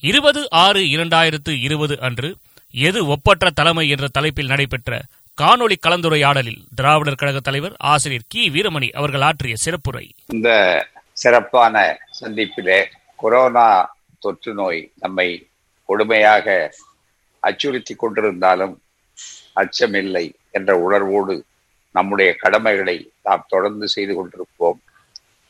இருபது 0.00 0.50
ஆறு 0.50 0.80
இரண்டாயிரத்து 0.80 1.60
இருபது 1.60 2.00
அன்று 2.00 2.36
எது 2.70 3.06
ஒப்பற்ற 3.06 3.50
தலைமை 3.50 3.88
என்ற 3.88 4.08
தலைப்பில் 4.08 4.46
நடைபெற்ற 4.46 5.02
காணொளி 5.42 5.74
கலந்துரையாடலில் 5.86 6.62
திராவிடர் 6.74 7.14
கழக 7.14 7.40
தலைவர் 7.40 7.74
ஆசிரியர் 7.78 8.28
கி 8.28 8.50
வீரமணி 8.50 8.90
அவர்கள் 8.90 9.20
ஆற்றிய 9.20 9.54
சிறப்புரை. 9.64 10.10
இந்த 10.26 10.50
சிறப்பான 11.12 11.98
சந்திப்பிலே 12.20 12.84
கொரோனா 13.16 13.94
தொற்று 14.18 14.54
நோய் 14.54 14.90
நம்மை 15.00 15.48
கொடுமையாக 15.88 16.70
அச்சுறுத்தி 17.40 17.94
கொண்டிருந்தாலும் 17.94 18.74
அச்சமில்லை 19.56 20.32
என்ற 20.50 20.76
உணர்வோடு 20.76 21.44
நம்முடைய 21.92 22.34
கடமைகளை 22.34 23.10
நாம் 23.22 23.46
தொடர்ந்து 23.48 23.88
செய்து 23.88 24.14
கொண்டிருப்போம். 24.14 24.80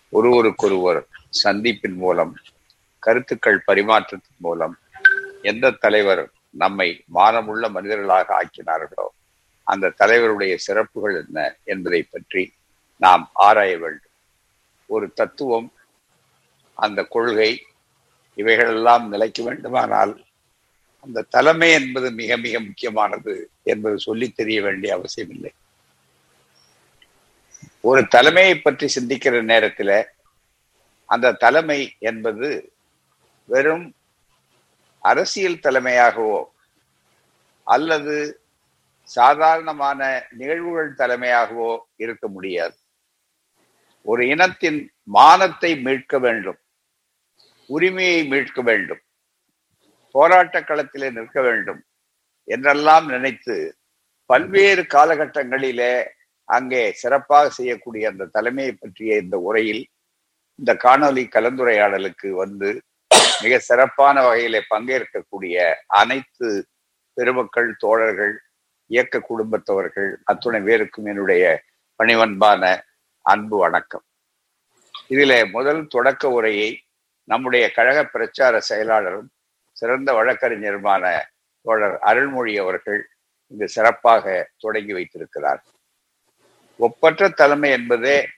ஒருவருக்கொருவர் 0.09 1.07
சந்திப்பின் 1.45 1.95
மூலம் 1.95 2.37
கருத்துக்கள் 3.07 3.65
பரிமாற்றத்தின் 3.67 4.43
மூலம் 4.47 4.77
எந்த 5.43 5.77
தலைவர் 5.85 6.23
நம்மை 6.55 6.89
மானமுள்ள 7.15 7.65
மனிதர்களாக 7.77 8.29
ஆக்கினார்களோ 8.41 9.07
அந்த 9.67 9.93
தலைவருடைய 10.01 10.55
சிறப்புகள் 10.67 11.17
என்ன 11.23 11.39
என்பதை 11.65 12.01
பற்றி 12.03 12.43
நாம் 13.03 13.25
ஆராய 13.47 13.73
வேண்டும். 13.79 14.15
ஒரு 14.91 15.07
தத்துவம் 15.13 15.69
அந்த 16.79 17.01
கொள்கை 17.15 17.51
இவைகளெல்லாம் 18.39 19.05
நிலைக்க 19.09 19.41
வேண்டுமானால் 19.43 20.13
அந்த 21.05 21.27
தலைமை 21.37 21.69
என்பது 21.73 22.09
மிக 22.11 22.37
மிக 22.37 22.55
முக்கியமானது 22.61 23.35
என்பது 23.63 23.97
சொல்லி 23.99 24.27
தெரிய 24.31 24.59
வேண்டிய 24.63 24.91
அவசியமில்லை. 24.95 25.53
ஒரு 27.89 28.03
தலைமையை 28.15 28.55
பற்றி 28.59 28.87
சிந்திக்கிற 28.97 29.37
நேரத்தில் 29.53 29.97
அந்த 31.09 31.37
தலைமை 31.45 31.81
என்பது 32.11 32.49
வெறும் 33.51 33.95
அரசியல் 35.05 35.63
தலைமையாகவோ 35.63 36.41
அல்லது 37.67 38.15
சாதாரணமான 39.11 40.01
நிகழ்வுகள் 40.31 40.91
தலைமையாகவோ 40.93 41.71
இருக்க 41.97 42.29
முடியாது. 42.29 42.77
ஒரு 44.07 44.23
இனத்தின் 44.27 44.91
மானத்தை 45.05 45.71
மீட்க 45.77 46.19
வேண்டும் 46.19 46.59
உரிமையை 47.71 48.27
மீட்க 48.27 48.63
வேண்டும் 48.63 49.03
போராட்ட 50.15 50.61
களத்திலே 50.61 51.11
நிற்க 51.11 51.41
வேண்டும் 51.41 51.81
என்றெல்லாம் 52.49 53.07
நினைத்து 53.07 53.57
பல்வேறு 54.27 54.83
காலகட்டங்களிலே 54.83 55.93
அங்கே 56.49 56.93
சிறப்பாக 56.93 57.51
செய்யக்கூடிய 57.51 58.11
அந்த 58.11 58.25
தலைமையை 58.27 58.73
பற்றிய 58.73 59.17
இந்த 59.17 59.39
உரையில் 59.39 59.83
இந்த 60.59 60.75
காணொலி 60.75 61.25
கலந்துரையாடலுக்கு 61.27 62.31
வந்து 62.31 62.71
மிக 63.43 63.59
சிறப்பான 63.59 64.23
வகையிலே 64.23 64.61
பங்கேற்கக்கூடிய 64.71 65.75
அனைத்து 65.87 66.69
பெருமக்கள் 67.13 67.75
தோழர்கள் 67.79 68.35
இயக்க 68.87 69.21
குடும்பத்தவர்கள் 69.21 70.17
அத்துணை 70.25 70.61
பேருக்கும் 70.61 71.05
என்னுடைய 71.05 71.63
பணிவன்பான 71.99 72.63
அன்பு 73.23 73.57
வணக்கம். 73.59 74.05
இதிலே 75.09 75.45
முதல் 75.45 75.87
தொடக்க 75.87 76.31
உரையை 76.31 76.83
நம்முடைய 77.25 77.73
கழக 77.73 78.05
பிரச்சார 78.05 78.61
செயலாளரும் 78.69 79.29
சிறந்த 79.73 80.13
வழக்கறிஞருமான 80.13 81.05
தோழர் 81.63 81.99
அருள்மொழி 81.99 82.59
அவர்கள் 82.59 83.09
இங்கு 83.47 83.69
சிறப்பாக 83.69 84.51
தொடங்கி 84.57 84.93
வைத்திருக்கிறார். 84.93 85.63
ஒப்பற்ற 86.77 87.29
தலைமை 87.29 87.71
என்பதே 87.71 88.29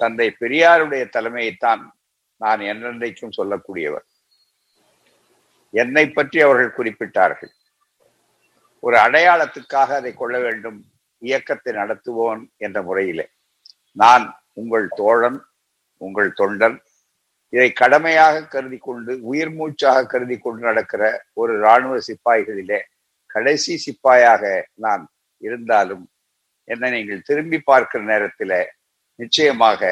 தந்தை 0.00 0.36
பெரியாருடைய 0.40 1.04
தலைமையைத்தான் 1.16 1.82
நான் 2.40 2.60
என்றென்றைக்கும் 2.70 3.36
சொல்லக்கூடியவர். 3.38 4.06
என்னை 5.74 6.04
பற்றி 6.08 6.38
அவர்கள் 6.42 6.76
குறிப்பிட்டார்கள். 6.76 7.52
ஒரு 8.82 8.96
அடையாளத்துக்காக 8.96 9.90
அதை 9.96 10.12
கொள்ள 10.14 10.36
வேண்டும் 10.38 10.78
இயக்கத்தை 11.22 11.72
நடத்துவோன் 11.74 12.42
என்ற 12.56 12.78
முறையிலே. 12.82 13.26
நான் 13.96 14.24
உங்கள் 14.52 14.86
தோழன் 15.00 15.38
உங்கள் 16.00 16.30
தொண்டன் 16.40 16.76
இதை 17.52 17.68
கடமையாக 17.72 18.42
கருதி 18.44 18.78
கொண்டு 18.78 19.12
உயிர் 19.30 19.52
மூச்சாக 19.58 20.06
கருதி 20.06 20.36
கொண்டு 20.38 20.62
நடக்கிற 20.68 21.02
ஒரு 21.32 21.52
இராணுவ 21.58 21.94
சிப்பாய்களிலே 22.08 22.78
கடைசி 23.30 23.74
சிப்பாயாக 23.84 24.42
நான் 24.74 25.02
இருந்தாலும் 25.42 26.04
என்னை 26.68 26.90
நீங்கள் 26.90 27.26
திரும்பி 27.28 27.58
பார்க்கிற 27.60 28.00
நேரத்தில் 28.02 28.56
நிச்சயமாக 29.18 29.82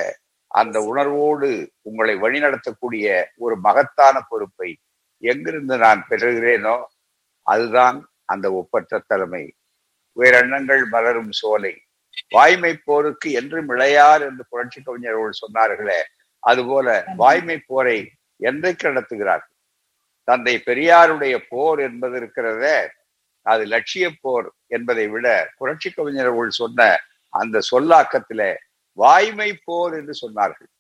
அந்த 0.50 0.76
உணர்வோடு 0.80 1.48
உங்களை 1.82 2.14
வழிநடத்தக்கூடிய 2.16 3.06
ஒரு 3.36 3.56
மகத்தான 3.56 4.16
பொறுப்பை 4.28 4.70
எங்கிருந்து 5.22 5.76
நான் 5.78 6.06
பெறுகிறேனோ 6.10 6.76
அதுதான் 7.46 7.98
அந்த 8.24 8.46
ஒப்பற்ற 8.52 8.98
தலைமை. 9.06 9.44
உயரெண்ணங்கள் 10.16 10.82
மலரும் 10.86 11.32
சோலை. 11.32 11.74
வாய்மை 12.30 12.72
போருக்கு 12.78 13.28
என்றும் 13.32 13.68
இளையார் 13.68 14.22
என்று 14.22 14.44
புரட்சி 14.48 14.80
கவிஞர்கள் 14.82 15.40
சொன்னார்களே 15.42 16.00
அதுபோல 16.42 16.88
வாய்மை 17.16 17.56
போரை 17.66 17.98
என்றைக்கு 18.40 18.88
நடத்துகிறார்கள்? 18.88 19.54
தந்தை 20.28 20.54
பெரியாருடைய 20.66 21.34
போர் 21.48 21.80
என்பது 21.80 22.16
இருக்கிறதே 22.16 22.76
அது 23.46 23.64
லட்சிய 23.64 24.06
போர் 24.20 24.48
என்பதை 24.66 25.06
விட 25.08 25.26
புரட்சி 25.58 25.90
கவிஞர்கள் 25.90 26.58
சொன்ன 26.60 26.88
அந்த 27.32 27.60
சொல்லாக்கத்தில 27.70 28.42
வாய்மை 29.00 29.50
போர் 29.66 29.94
என்று 30.00 30.14
சொன்னார்கள். 30.24 30.70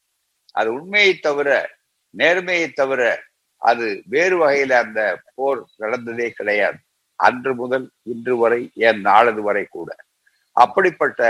அது 0.58 0.68
உண்மையை 0.78 1.12
தவிர 1.26 1.48
நேர்மையை 2.14 2.68
தவிர 2.72 3.02
அது 3.62 3.86
வேறு 4.12 4.36
வகையில 4.42 4.72
அந்த 4.84 5.00
போர் 5.36 5.60
நடந்ததே 5.82 6.28
கிடையாது. 6.38 6.78
அன்று 7.20 7.52
முதல் 7.60 7.86
இன்று 8.12 8.34
வரை 8.42 8.60
ஏன் 8.88 9.00
நாளது 9.08 9.40
வரை 9.46 9.64
கூட. 9.76 9.90
அப்படிப்பட்ட 10.56 11.22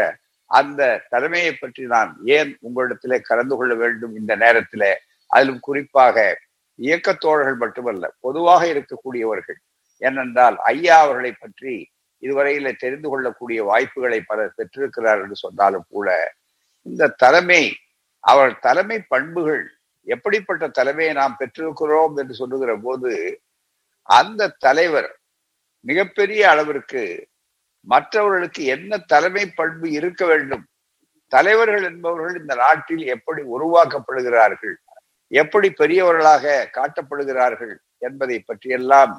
அந்த 0.51 0.83
தலைமையை 1.13 1.53
பற்றி 1.55 1.83
நான் 1.95 2.11
ஏன் 2.37 2.51
உங்களிடத்திலே 2.67 3.19
கலந்து 3.31 3.55
கொள்ள 3.57 3.73
வேண்டும் 3.83 4.15
இந்த 4.21 4.33
நேரத்திலே? 4.45 4.93
அதிலும் 5.31 5.65
குறிப்பாக 5.67 6.17
இயக்கத்தோழர்கள் 6.79 7.63
மட்டுமல்ல 7.63 8.05
பொதுவாக 8.27 8.63
இருக்கக்கூடியவர்கள். 8.75 9.59
ஏனென்றால் 10.03 10.57
ஐயா 10.73 10.97
அவர்களை 11.05 11.33
பற்றி 11.33 11.75
இதுவரையில 12.23 12.69
தெரிந்து 12.83 13.09
கொள்ளக்கூடிய 13.09 13.61
வாய்ப்புகளை 13.71 14.21
பலர் 14.31 14.57
பெற்றிருக்கிறார் 14.59 15.21
என்று 15.25 15.37
சொன்னாலும் 15.45 15.89
கூட 15.95 16.09
இந்த 16.89 17.13
தலைமை 17.17 17.63
அவர் 18.25 18.53
தலைமை 18.61 18.99
பண்புகள் 19.09 19.65
எப்படிப்பட்ட 20.07 20.65
தலைமையை 20.71 21.13
நாம் 21.13 21.39
பெற்றிருக்கிறோம் 21.39 22.15
என்று 22.19 22.35
சொல்லுகிற 22.35 22.73
போது 22.79 23.13
அந்த 24.09 24.53
தலைவர் 24.59 25.11
மிகப்பெரிய 25.85 26.43
அளவிற்கு 26.51 27.03
மற்றவர்களுக்கு 27.87 28.63
என்ன 28.67 28.99
தலைமை 29.07 29.45
பண்பு 29.51 29.87
இருக்க 29.91 30.23
வேண்டும் 30.27 30.65
தலைவர்கள் 31.33 31.85
என்பவர்கள் 31.85 32.37
இந்த 32.37 32.55
நாட்டில் 32.55 33.05
எப்படி 33.07 33.43
உருவாக்கப்படுகிறார்கள் 33.49 34.77
எப்படி 35.33 35.69
பெரியவர்களாக 35.71 36.45
காட்டப்படுகிறார்கள் 36.73 37.75
என்பதை 37.99 38.37
பற்றியெல்லாம் 38.41 39.13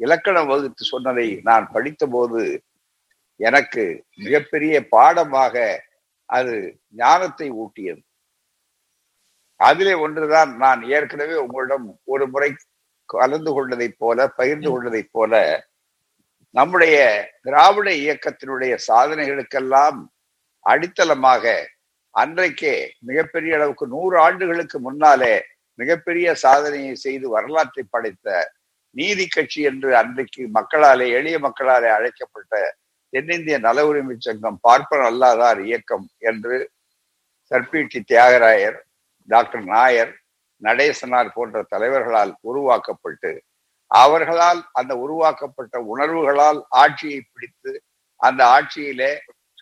இலக்கணம் 0.00 0.50
வகுத்து 0.50 0.84
சொன்னதை 0.84 1.28
நான் 1.42 1.66
படித்த 1.72 2.04
போது 2.06 2.42
எனக்கு 3.40 3.84
மிகப்பெரிய 4.16 4.74
பாடமாக 4.92 5.54
அது 6.30 6.54
ஞானத்தை 6.96 7.48
ஊட்டியது. 7.62 8.00
அதிலே 9.60 9.94
ஒன்றுதான் 10.04 10.50
நான் 10.56 10.80
ஏற்கனவே 10.90 11.34
உங்களிடம் 11.44 11.86
ஒரு 12.04 12.26
முறை 12.28 12.50
கலந்து 13.08 13.50
கொண்டதைப் 13.56 13.98
போல 13.98 14.26
பகிர்ந்து 14.38 14.68
கொண்டதைப் 14.70 15.12
போல 15.12 15.34
நம்முடைய 16.54 16.96
திராவிட 17.42 17.88
இயக்கத்தினுடைய 18.02 18.74
சாதனைகளுக்கெல்லாம் 18.88 19.98
அடித்தளமாக 20.66 21.44
அன்றைக்கே 22.14 22.74
மிகப்பெரிய 23.00 23.52
அளவுக்கு 23.56 23.84
நூறு 23.86 24.16
ஆண்டுகளுக்கு 24.18 24.78
முன்னாலே 24.78 25.34
மிகப்பெரிய 25.78 26.28
சாதனையை 26.44 26.94
செய்து 27.04 27.26
வரலாற்றை 27.28 27.84
படைத்த 27.86 28.28
நீதி 28.96 29.26
கட்சி 29.28 29.60
என்று 29.62 29.90
அன்றைக்கு 29.96 30.42
மக்களாலே 30.58 31.06
எளிய 31.18 31.36
மக்களாலே 31.38 31.90
அழைக்கப்பட்ட 31.98 32.54
தென்னிந்திய 33.12 33.56
நல 33.58 33.78
உரிமை 33.86 34.16
சங்கம் 34.18 34.58
பார்ப்பன் 34.64 35.04
அல்லாதார் 35.04 35.60
இயக்கம் 35.60 36.06
என்று 36.20 36.56
சர்பிடி 37.50 38.00
தியாகராயர் 38.08 38.78
டாக்டர் 39.28 39.64
நாயர் 39.64 40.12
நடேசனார் 40.62 41.34
போன்ற 41.34 41.62
தலைவர்களால் 41.62 42.32
உருவாக்கப்பட்டு 42.42 43.32
அவர்களால் 43.90 44.60
அந்த 44.72 44.92
உருவாக்கப்பட்ட 44.96 45.76
உணர்வுகளால் 45.86 46.60
ஆட்சியை 46.70 47.20
பிடித்து 47.24 47.72
அந்த 48.20 48.40
ஆட்சியிலே 48.46 49.12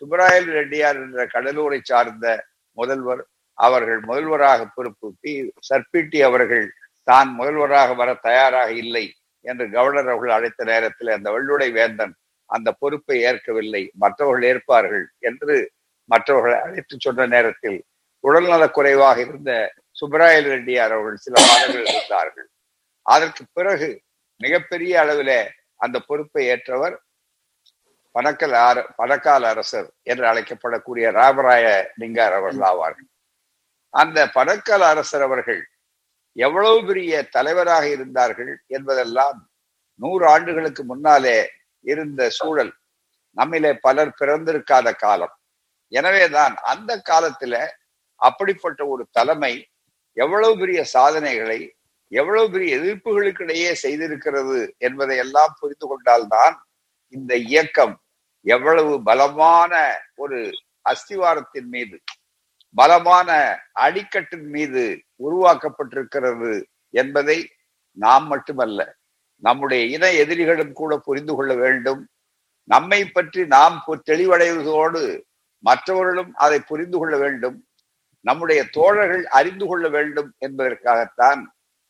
சுப்பராயல் 0.01 0.49
ரெட்டியார் 0.49 0.95
என்ற 0.95 1.23
கடலூரை 1.25 1.79
சார்ந்த 1.83 2.27
முதல்வர் 2.77 3.23
அவர்கள் 3.57 4.01
முதல்வராக 4.01 4.67
பொறுப்பு 4.75 5.07
பி 5.23 6.21
அவர்கள் 6.21 6.65
தான் 7.03 7.29
முதல்வராக 7.35 7.93
வர 7.93 8.09
தயாராக 8.21 8.69
இல்லை 8.73 9.05
என்று 9.45 9.65
கவர்னர் 9.69 10.09
அவர்கள் 10.09 10.35
அழைத்த 10.35 10.63
நேரத்தில் 10.63 11.09
அந்த 11.09 11.29
வெள்ளுடை 11.31 11.69
வேந்தன் 11.71 12.13
அந்த 12.55 12.69
பொறுப்பை 12.81 13.17
ஏற்கவில்லை. 13.29 13.83
மற்றவர்கள் 14.03 14.47
ஏற்பார்கள் 14.51 15.05
என்று 15.29 15.55
மற்றவர்களை 16.09 16.57
அழைத்து 16.65 16.95
சொன்ன 17.05 17.27
நேரத்தில் 17.35 17.79
உடல்நல 18.23 18.63
குறைவாக 18.77 19.17
இருந்த 19.25 19.51
சுப்பராயல் 19.99 20.49
ரெட்டியார் 20.53 20.93
அவர்கள் 20.95 21.23
சில 21.25 21.35
மாதங்கள் 21.47 21.85
இருந்தார்கள். 21.91 22.47
அதற்கு 23.05 23.43
பிறகு 23.57 23.89
மிகப்பெரிய 24.41 24.93
அளவில 25.03 25.31
அந்த 25.85 25.97
பொறுப்பை 26.09 26.43
ஏற்றவர் 26.53 26.95
பணக்கல் 28.15 28.55
ஆர 28.67 28.77
பணக்கால 28.99 29.49
அரசர் 29.53 29.89
என்று 30.11 30.25
அழைக்கப்படக்கூடிய 30.31 31.05
ராமராய 31.19 31.65
லிங்கார் 32.01 32.35
அவர்கள் 32.37 32.65
ஆவார்கள். 32.69 33.09
அந்த 33.93 34.19
பணக்கால 34.37 34.81
அரசர் 34.93 35.25
அவர்கள் 35.27 35.61
எவ்வளவு 36.37 36.79
பெரிய 36.87 37.13
தலைவராக 37.35 37.85
இருந்தார்கள் 37.95 38.51
என்பதெல்லாம் 38.77 39.37
நூறு 39.99 40.25
ஆண்டுகளுக்கு 40.33 40.83
முன்னாலே 40.91 41.37
இருந்த 41.85 42.29
சூழல் 42.29 42.73
நம்மிலே 43.37 43.73
பலர் 43.81 44.17
பிறந்திருக்காத 44.19 44.95
காலம். 44.95 45.33
எனவேதான் 45.91 46.55
அந்த 46.55 47.01
காலத்துல 47.09 47.55
அப்படிப்பட்ட 48.21 48.87
ஒரு 48.87 49.07
தலைமை 49.11 49.53
எவ்வளவு 50.17 50.57
பெரிய 50.57 50.83
சாதனைகளை 50.83 51.59
எவ்வளவு 52.11 52.51
பெரிய 52.51 52.77
எதிர்ப்புகளுக்கிடையே 52.77 53.71
செய்திருக்கிறது 53.83 54.59
என்பதை 54.77 55.17
எல்லாம் 55.17 55.55
புரிந்து 55.59 55.87
கொண்டால்தான் 55.87 56.55
இந்த 57.13 57.35
இயக்கம் 57.35 57.95
எவ்வளவு 58.45 59.03
பலமான 59.03 59.73
ஒரு 60.15 60.39
அஸ்திவாரத்தின் 60.85 61.69
மீது 61.69 61.97
பலமான 62.75 63.29
அடிக்கட்டின் 63.79 64.47
மீது 64.49 64.83
உருவாக்கப்பட்டிருக்கிறது 65.23 66.65
என்பதை 66.93 67.37
நாம் 67.97 68.27
மட்டுமல்ல 68.27 68.79
நம்முடைய 69.43 69.81
இன 69.95 70.05
எதிரிகளும் 70.21 70.73
கூட 70.79 70.93
புரிந்து 71.07 71.33
கொள்ள 71.35 71.53
வேண்டும். 71.63 72.01
நம்மை 72.69 73.01
பற்றி 73.05 73.41
நாம் 73.55 73.77
தெளிவடைவதோடு 74.09 75.01
மற்றவர்களும் 75.63 76.31
அதை 76.45 76.59
புரிந்து 76.71 76.97
கொள்ள 76.97 77.15
வேண்டும். 77.17 77.57
நம்முடைய 78.25 78.61
தோழர்கள் 78.77 79.23
அறிந்து 79.39 79.65
கொள்ள 79.67 79.85
வேண்டும் 79.95 80.29
என்பதற்காகத்தான் 80.37 81.41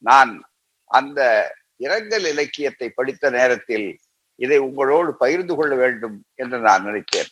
நான் 0.04 0.32
அந்த 0.92 1.20
இரங்கல் 1.86 2.26
இலக்கியத்தை 2.34 2.88
படித்த 2.90 3.30
நேரத்தில் 3.30 3.88
இதை 4.44 4.58
உங்களோடு 4.58 5.12
பகிர்ந்து 5.16 5.54
கொள்ள 5.56 5.74
வேண்டும் 5.76 6.18
என்று 6.36 6.58
நான் 6.60 6.86
நினைத்தேன். 6.86 7.30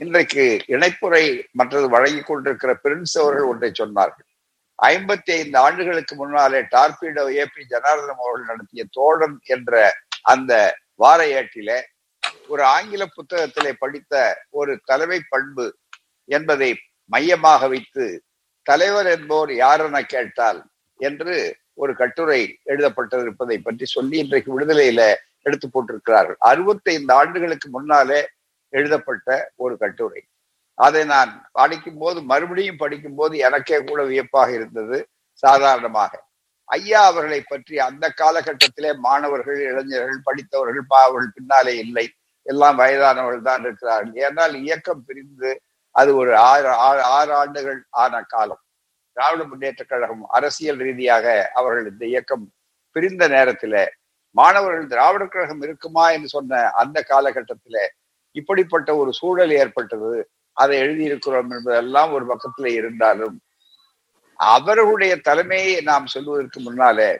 இன்றைக்கு 0.00 0.44
இணைப்புரை 0.74 1.24
மற்றது 1.52 1.86
வழங்கி 1.88 2.22
கொண்டிருக்கிற 2.22 2.72
பிரின்ஸ் 2.84 3.16
அவர்கள் 3.22 3.50
ஒன்றை 3.52 3.70
சொன்னார்கள். 3.78 4.27
ஐம்பத்தி 4.78 5.30
ஐந்து 5.32 5.58
ஆண்டுகளுக்கு 5.58 6.14
முன்னாலே 6.16 6.60
டார்பீடோ 6.60 7.24
ஏ 7.34 7.44
பி 7.54 7.62
ஜனார்தனம் 7.70 8.22
அவர்கள் 8.24 8.50
நடத்திய 8.50 8.84
தோழன் 8.90 9.38
என்ற 9.46 9.72
அந்த 10.22 10.52
வார 10.94 11.24
ஏட்டில 11.40 11.70
ஒரு 12.48 12.62
ஆங்கில 12.62 13.06
புத்தகத்திலே 13.16 13.72
படித்த 13.78 14.44
ஒரு 14.50 14.78
தலைமை 14.84 15.20
பண்பு 15.28 15.66
என்பதை 16.28 16.70
மையமாக 17.10 17.68
வைத்து 17.68 18.22
தலைவர் 18.62 19.06
என்போர் 19.06 19.54
யார் 19.54 19.80
என 19.80 20.02
கேட்டால்? 20.02 20.60
என்று 21.00 21.34
ஒரு 21.74 21.94
கட்டுரை 21.96 22.58
எழுதப்பட்டிருப்பதை 22.66 23.56
பற்றி 23.62 23.84
சொல்லி 23.84 24.18
இன்றைக்கு 24.18 24.60
விடுதலையில 24.60 25.02
எடுத்து 25.42 25.66
போட்டிருக்கிறார்கள். 25.68 26.38
அறுபத்தைந்து 26.38 27.14
ஆண்டுகளுக்கு 27.14 27.68
முன்னாலே 27.68 28.20
எழுதப்பட்ட 28.72 29.52
ஒரு 29.56 29.76
கட்டுரை. 29.78 30.20
அதை 30.78 31.02
நான் 31.12 31.30
படிக்கும் 31.58 32.00
போது 32.02 32.18
மறுபடியும் 32.30 32.80
படிக்கும் 32.82 33.18
போது 33.20 33.34
எனக்கே 33.46 33.78
கூட 33.84 34.00
வியப்பாக 34.10 34.50
இருந்தது 34.58 34.98
சாதாரணமாக. 35.42 36.12
ஐயா 36.68 37.00
அவர்களை 37.10 37.40
பற்றி 37.42 37.74
அந்த 37.88 38.04
காலகட்டத்திலே 38.20 38.90
மாணவர்கள் 39.06 39.60
இளைஞர்கள் 39.70 40.26
படித்தவர்கள் 40.28 40.86
அவர்கள் 41.06 41.34
பின்னாலே 41.36 41.74
இல்லை. 41.84 42.06
எல்லாம் 42.46 42.78
வயதானவர்கள் 42.82 43.48
தான் 43.50 43.62
இருக்கிறார்கள். 43.66 44.14
ஏனால் 44.26 44.54
இயக்கம் 44.64 45.02
பிரிந்து 45.08 45.50
அது 45.94 46.10
ஒரு 46.20 46.32
ஆறு 46.50 46.68
ஆறு 46.86 47.02
ஆறு 47.18 47.32
ஆண்டுகள் 47.40 47.78
ஆன 48.02 48.22
காலம். 48.34 48.62
திராவிட 49.16 49.42
முன்னேற்ற 49.44 49.82
கழகம் 49.84 50.24
அரசியல் 50.38 50.80
ரீதியாக 50.86 51.26
அவர்கள் 51.60 51.86
இந்த 51.92 52.04
இயக்கம் 52.12 52.44
பிரிந்த 52.96 53.24
நேரத்தில 53.28 53.74
மாணவர்கள் 54.36 54.90
திராவிட 54.92 55.24
கழகம் 55.26 55.62
இருக்குமா 55.66 56.04
என்று 56.16 56.28
சொன்ன 56.36 56.60
அந்த 56.82 56.98
காலகட்டத்தில 57.12 57.78
இப்படிப்பட்ட 58.36 58.90
ஒரு 58.96 59.10
சூழல் 59.20 59.54
ஏற்பட்டது. 59.60 60.10
அதை 60.58 60.76
எழுதியிருக்கிறோம் 60.82 61.50
என்பதெல்லாம் 61.50 62.12
ஒரு 62.12 62.24
பக்கத்துல 62.30 62.72
இருந்தாலும் 62.72 63.36
அவர்களுடைய 64.40 65.12
தலைமையை 65.20 65.74
நாம் 65.80 66.06
சொல்வதற்கு 66.06 66.60
முன்னாலே 66.60 67.10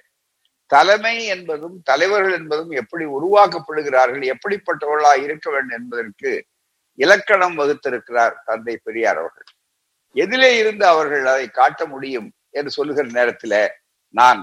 தலைமை 0.71 1.15
என்பதும் 1.27 1.77
தலைவர்கள் 1.83 2.33
என்பதும் 2.33 2.73
எப்படி 2.73 3.05
உருவாக்கப்படுகிறார்கள் 3.17 4.25
எப்படிப்பட்டவர்களா 4.33 5.13
இருக்க 5.23 5.47
வேண்டும் 5.51 5.77
என்பதற்கு 5.79 6.31
இலக்கணம் 6.99 7.57
வகுத்திருக்கிறார் 7.59 8.35
தந்தை 8.45 8.75
பெரியார் 8.77 9.19
அவர்கள். 9.19 9.49
எதிலே 10.17 10.51
இருந்து 10.59 10.85
அவர்கள் 10.87 11.27
அதை 11.27 11.47
காட்ட 11.51 11.81
முடியும் 11.87 12.29
என்று 12.51 12.71
சொல்லுகிற 12.71 13.07
நேரத்துல 13.09 13.55
நான் 14.15 14.41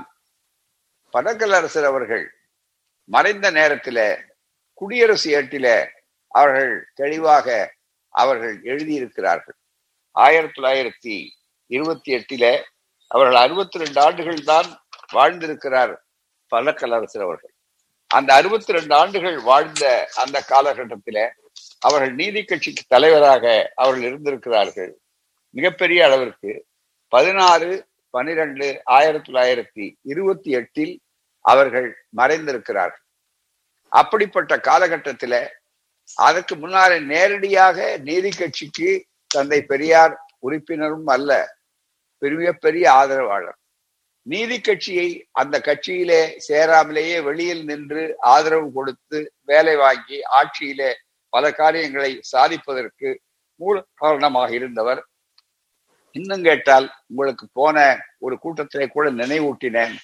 பதக்கலரசர் 1.14 1.84
அவர்கள் 1.84 2.26
மறைந்த 3.10 3.48
நேரத்துல 3.52 4.00
குடியரசு 4.82 5.30
ஏட்டில 5.32 5.68
அவர்கள் 6.32 6.74
தெளிவாக 6.94 7.48
அவர்கள் 8.22 8.56
எழுதியிருக்கிறார்கள். 8.72 9.58
ஆயிரத்தி 10.16 10.56
தொள்ளாயிரத்தி 10.58 11.16
இருபத்தி 11.76 12.10
எட்டில 12.18 12.46
அவர்கள் 13.12 13.40
அறுபத்தி 13.44 13.78
ரெண்டு 13.84 14.00
ஆண்டுகள் 14.06 14.42
தான் 14.52 14.70
வாழ்ந்திருக்கிறார் 15.14 15.94
பல்லக்கலரசர் 16.52 17.26
அவர்கள். 17.28 17.54
அந்த 18.18 18.30
அறுபத்தி 18.40 18.76
ரெண்டு 18.78 18.94
ஆண்டுகள் 19.02 19.38
வாழ்ந்த 19.50 19.86
அந்த 20.24 20.38
காலகட்டத்தில 20.52 21.20
அவர்கள் 21.88 22.14
நீதி 22.22 22.42
கட்சிக்கு 22.44 22.84
தலைவராக 22.88 23.46
அவர்கள் 23.76 24.08
இருந்திருக்கிறார்கள். 24.10 24.92
மிகப்பெரிய 25.58 26.00
அளவிற்கு 26.08 26.52
பதினாறு 27.14 27.72
பனிரெண்டு 28.16 28.68
ஆயிரத்தி 28.98 29.28
தொள்ளாயிரத்தி 29.32 29.86
இருபத்தி 30.12 30.50
எட்டில் 30.60 30.94
அவர்கள் 31.46 31.88
மறைந்திருக்கிறார்கள். 32.18 33.04
அப்படிப்பட்ட 34.02 34.54
காலகட்டத்தில 34.70 35.36
அதற்கு 36.14 36.56
முன்னாலே 36.56 37.00
நேரடியாக 37.00 37.98
நீதி 37.98 38.30
கட்சிக்கு 38.30 39.06
தந்தை 39.28 39.62
பெரியார் 39.62 40.20
உறுப்பினரும் 40.40 41.08
அல்ல 41.08 41.58
பெரிய 42.18 42.54
பெரிய 42.54 42.92
ஆதரவாளர். 42.92 43.58
நீதி 44.22 44.62
கட்சியை 44.62 45.28
அந்த 45.32 45.60
கட்சியிலே 45.60 46.40
சேராமலேயே 46.48 47.24
வெளியில் 47.24 47.64
நின்று 47.64 48.16
ஆதரவு 48.20 48.72
கொடுத்து 48.72 49.34
வேலை 49.42 49.76
வாங்கி 49.76 50.22
ஆட்சியிலே 50.24 50.94
பல 51.30 51.52
காரியங்களை 51.52 52.22
சாதிப்பதற்கு 52.32 53.16
மூல 53.56 53.86
காரணமாக 53.94 54.54
இருந்தவர். 54.54 55.06
இன்னும் 56.12 56.44
கேட்டால் 56.44 56.94
உங்களுக்கு 57.08 57.48
போன 57.54 57.98
ஒரு 58.20 58.40
கூட்டத்திலே 58.40 58.88
கூட 58.88 59.12
நினைவூட்டினேன் 59.12 59.96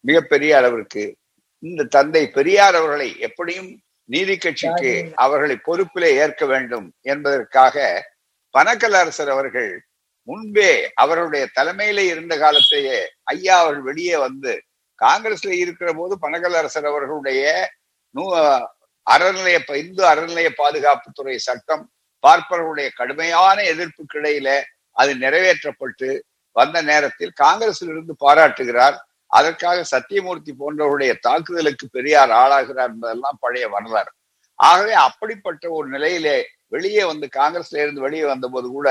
மிகப்பெரிய 0.00 0.56
அளவிற்கு. 0.56 1.18
இந்த 1.58 1.84
தந்தை 1.84 2.28
பெரியார் 2.30 2.74
அவர்களை 2.74 3.18
எப்படியும் 3.18 3.82
நீதி 4.08 4.36
கட்சிக்கு 4.36 5.12
அவர்களை 5.14 5.56
பொறுப்பிலே 5.66 6.10
ஏற்க 6.22 6.44
வேண்டும் 6.46 6.86
என்பதற்காக 7.02 7.76
பனக்கல் 8.54 8.92
அரசர் 8.92 9.28
அவர்கள் 9.28 9.72
முன்பே 10.28 10.70
அவர்களுடைய 10.94 11.44
தலைமையில 11.54 12.04
இருந்த 12.06 12.34
காலத்தையே 12.36 13.00
ஐயா 13.24 13.56
அவர்கள் 13.60 13.82
வெளியே 13.82 14.16
வந்து 14.16 14.52
காங்கிரஸ்ல 15.00 15.50
இருக்கிற 15.54 15.92
போது 15.92 16.14
பனகல் 16.20 16.56
அரசர் 16.56 16.84
அவர்களுடைய 16.84 17.42
நூ 18.14 18.24
அறநிலைய 19.06 19.58
இந்து 19.82 20.02
அறநிலைய 20.06 20.48
பாதுகாப்புத்துறை 20.58 21.36
சட்டம் 21.38 21.84
பார்ப்பவர்களுடைய 22.24 22.88
கடுமையான 22.90 23.58
எதிர்ப்புக்கு 23.62 24.18
இடையில 24.20 24.48
அது 24.96 25.12
நிறைவேற்றப்பட்டு 25.14 26.08
வந்த 26.56 26.82
நேரத்தில் 26.82 27.32
காங்கிரசில் 27.32 27.88
இருந்து 27.88 28.14
பாராட்டுகிறார். 28.16 28.96
அதற்காக 29.26 29.84
சத்தியமூர்த்தி 29.84 30.52
போன்றவருடைய 30.60 31.12
தாக்குதலுக்கு 31.18 31.86
பெரியார் 31.88 32.30
ஆளாகிறார் 32.30 32.92
என்பதெல்லாம் 32.92 33.38
பழைய 33.40 33.68
வரலாறு. 33.68 34.10
ஆகவே 34.54 34.92
அப்படிப்பட்ட 34.92 35.70
ஒரு 35.70 35.88
நிலையிலே 35.88 36.36
வெளியே 36.66 37.04
வந்து 37.04 37.26
காங்கிரஸ்ல 37.36 37.82
இருந்து 37.84 38.00
வெளியே 38.00 38.24
வந்த 38.24 38.48
போது 38.48 38.68
கூட 38.68 38.88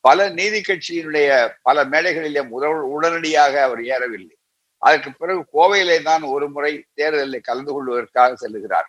பல 0.00 0.28
நீதி 0.28 0.60
கட்சியினுடைய 0.60 1.28
பல 1.62 1.84
மேடைகளிலே 1.84 2.42
முதல் 2.48 2.82
உடனடியாக 2.94 3.62
அவர் 3.62 3.80
ஏறவில்லை. 3.82 4.34
அதற்கு 4.82 5.10
பிறகு 5.12 5.40
கோவையிலே 5.54 6.02
தான் 6.02 6.22
ஒரு 6.22 6.46
முறை 6.50 6.72
தேர்தலில் 6.94 7.46
கலந்து 7.48 7.72
கொள்வதற்காக 7.72 8.36
செல்லுகிறார் 8.42 8.88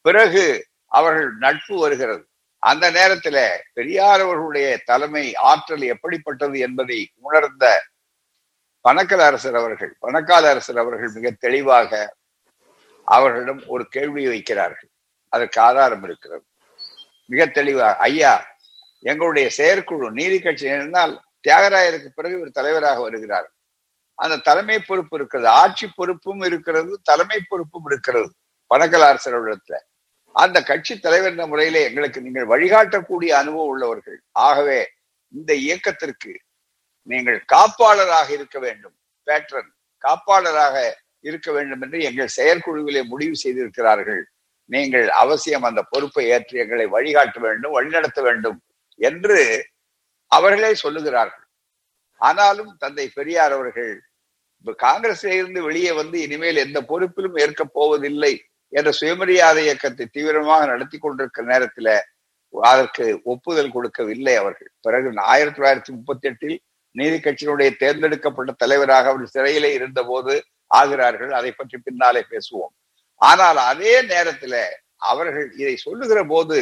பிறகு 0.00 0.44
அவர்கள் 0.92 1.30
நட்பு 1.36 1.74
வருகிறது. 1.78 2.22
அந்த 2.62 2.84
நேரத்துல 2.90 3.38
பெரியார் 3.72 4.20
அவர்களுடைய 4.20 4.68
தலைமை 4.84 5.34
ஆற்றல் 5.34 5.84
எப்படிப்பட்டது 5.94 6.58
என்பதை 6.58 6.98
உணர்ந்த 7.20 7.64
பணக்கல 8.88 9.18
அரசர் 9.18 9.56
அவர்கள் 9.56 9.96
பணக்கால 9.98 10.50
அரசர் 10.50 10.78
அவர்கள் 10.78 11.10
மிக 11.14 11.30
தெளிவாக 11.30 12.16
அவர்களிடம் 13.04 13.62
ஒரு 13.66 13.84
கேள்வி 13.88 14.26
வைக்கிறார்கள். 14.26 14.88
அதற்கு 15.28 15.60
ஆதாரம் 15.60 16.02
இருக்கிறது. 16.02 16.44
மிக 17.26 17.46
தெளிவாக 17.46 17.96
ஐயா 17.96 18.46
எங்களுடைய 19.00 19.50
செயற்குழு 19.50 20.10
நீதி 20.10 20.40
கட்சி 20.40 20.66
இருந்தால் 20.66 21.22
தியாகராயருக்கு 21.48 22.08
பிறகு 22.14 22.36
இவர் 22.36 22.50
தலைவராக 22.50 23.00
வருகிறார். 23.00 23.52
அந்த 24.14 24.36
தலைமை 24.36 24.78
பொறுப்பு 24.78 25.16
இருக்கிறது. 25.16 25.50
ஆட்சி 25.50 25.90
பொறுப்பும் 25.94 26.40
இருக்கிறது 26.40 27.00
தலைமை 27.02 27.38
பொறுப்பும் 27.48 27.86
இருக்கிறது. 27.86 28.32
பணக்கல 28.74 29.04
அரசரிடத்துல 29.10 29.76
அந்த 30.32 30.62
கட்சி 30.62 30.98
தலைவர் 30.98 31.30
என்ற 31.30 31.46
முறையிலே 31.46 31.82
எங்களுக்கு 31.84 32.20
நீங்கள் 32.20 32.46
வழிகாட்டக்கூடிய 32.46 33.28
அனுபவம் 33.28 33.66
உள்ளவர்கள். 33.66 34.20
ஆகவே 34.32 34.90
இந்த 35.28 35.54
இயக்கத்திற்கு 35.54 36.40
நீங்கள் 37.08 37.44
காப்பாளராக 37.54 38.28
இருக்க 38.30 38.58
வேண்டும். 38.58 38.96
பேட்ரன் 39.26 39.70
காப்பாளராக 40.04 40.76
இருக்க 41.20 41.52
வேண்டும் 41.52 41.82
என்று 41.82 41.98
எங்கள் 42.00 42.34
செயற்குழுவிலே 42.36 43.02
முடிவு 43.04 43.36
செய்திருக்கிறார்கள். 43.36 44.22
நீங்கள் 44.70 45.06
அவசியம் 45.22 45.62
அந்த 45.62 45.82
பொறுப்பை 45.82 46.24
ஏற்று 46.26 46.58
எங்களை 46.58 46.86
வழிகாட்ட 46.86 47.38
வேண்டும் 47.40 47.72
வழிநடத்த 47.72 48.22
வேண்டும் 48.22 48.58
என்று 49.00 49.38
அவர்களே 50.26 50.72
சொல்லுகிறார்கள். 50.82 51.46
ஆனாலும் 52.16 52.76
தந்தை 52.78 53.08
பெரியார் 53.08 53.52
அவர்கள் 53.52 53.92
இப்ப 54.58 54.74
இருந்து 55.22 55.62
வெளியே 55.62 55.92
வந்து 55.92 56.20
இனிமேல் 56.20 56.56
எந்த 56.56 56.78
பொறுப்பிலும் 56.80 57.36
ஏற்க 57.40 57.64
போவதில்லை 57.64 58.32
என்ற 58.72 58.90
சுயமரியாதை 58.90 59.62
இயக்கத்தை 59.64 60.06
தீவிரமாக 60.06 60.66
நடத்தி 60.66 60.98
கொண்டிருக்கிற 60.98 61.44
நேரத்துல 61.52 61.98
அதற்கு 62.52 63.20
ஒப்புதல் 63.24 63.70
கொடுக்கவில்லை 63.70 64.34
அவர்கள். 64.36 64.70
பிறகு 64.80 65.12
ஆயிரத்தி 65.32 65.58
தொள்ளாயிரத்தி 65.60 65.92
முப்பத்தி 65.98 66.28
எட்டில் 66.28 66.58
நீதி 67.00 67.18
கட்சியினுடைய 67.24 67.70
தேர்ந்தெடுக்கப்பட்ட 67.82 68.52
தலைவராக 68.62 69.08
அவர் 69.12 69.32
சிறையிலே 69.34 69.70
இருந்த 69.78 70.00
போது 70.10 70.34
ஆகிறார்கள். 70.70 71.32
அதை 71.38 71.50
பற்றி 71.52 71.76
பின்னாலே 71.86 72.22
பேசுவோம். 72.32 72.72
ஆனால் 73.20 73.60
அதே 73.70 73.94
நேரத்துல 74.12 74.54
அவர்கள் 75.10 75.48
இதை 75.62 75.74
சொல்லுகிற 75.86 76.20
போது 76.32 76.58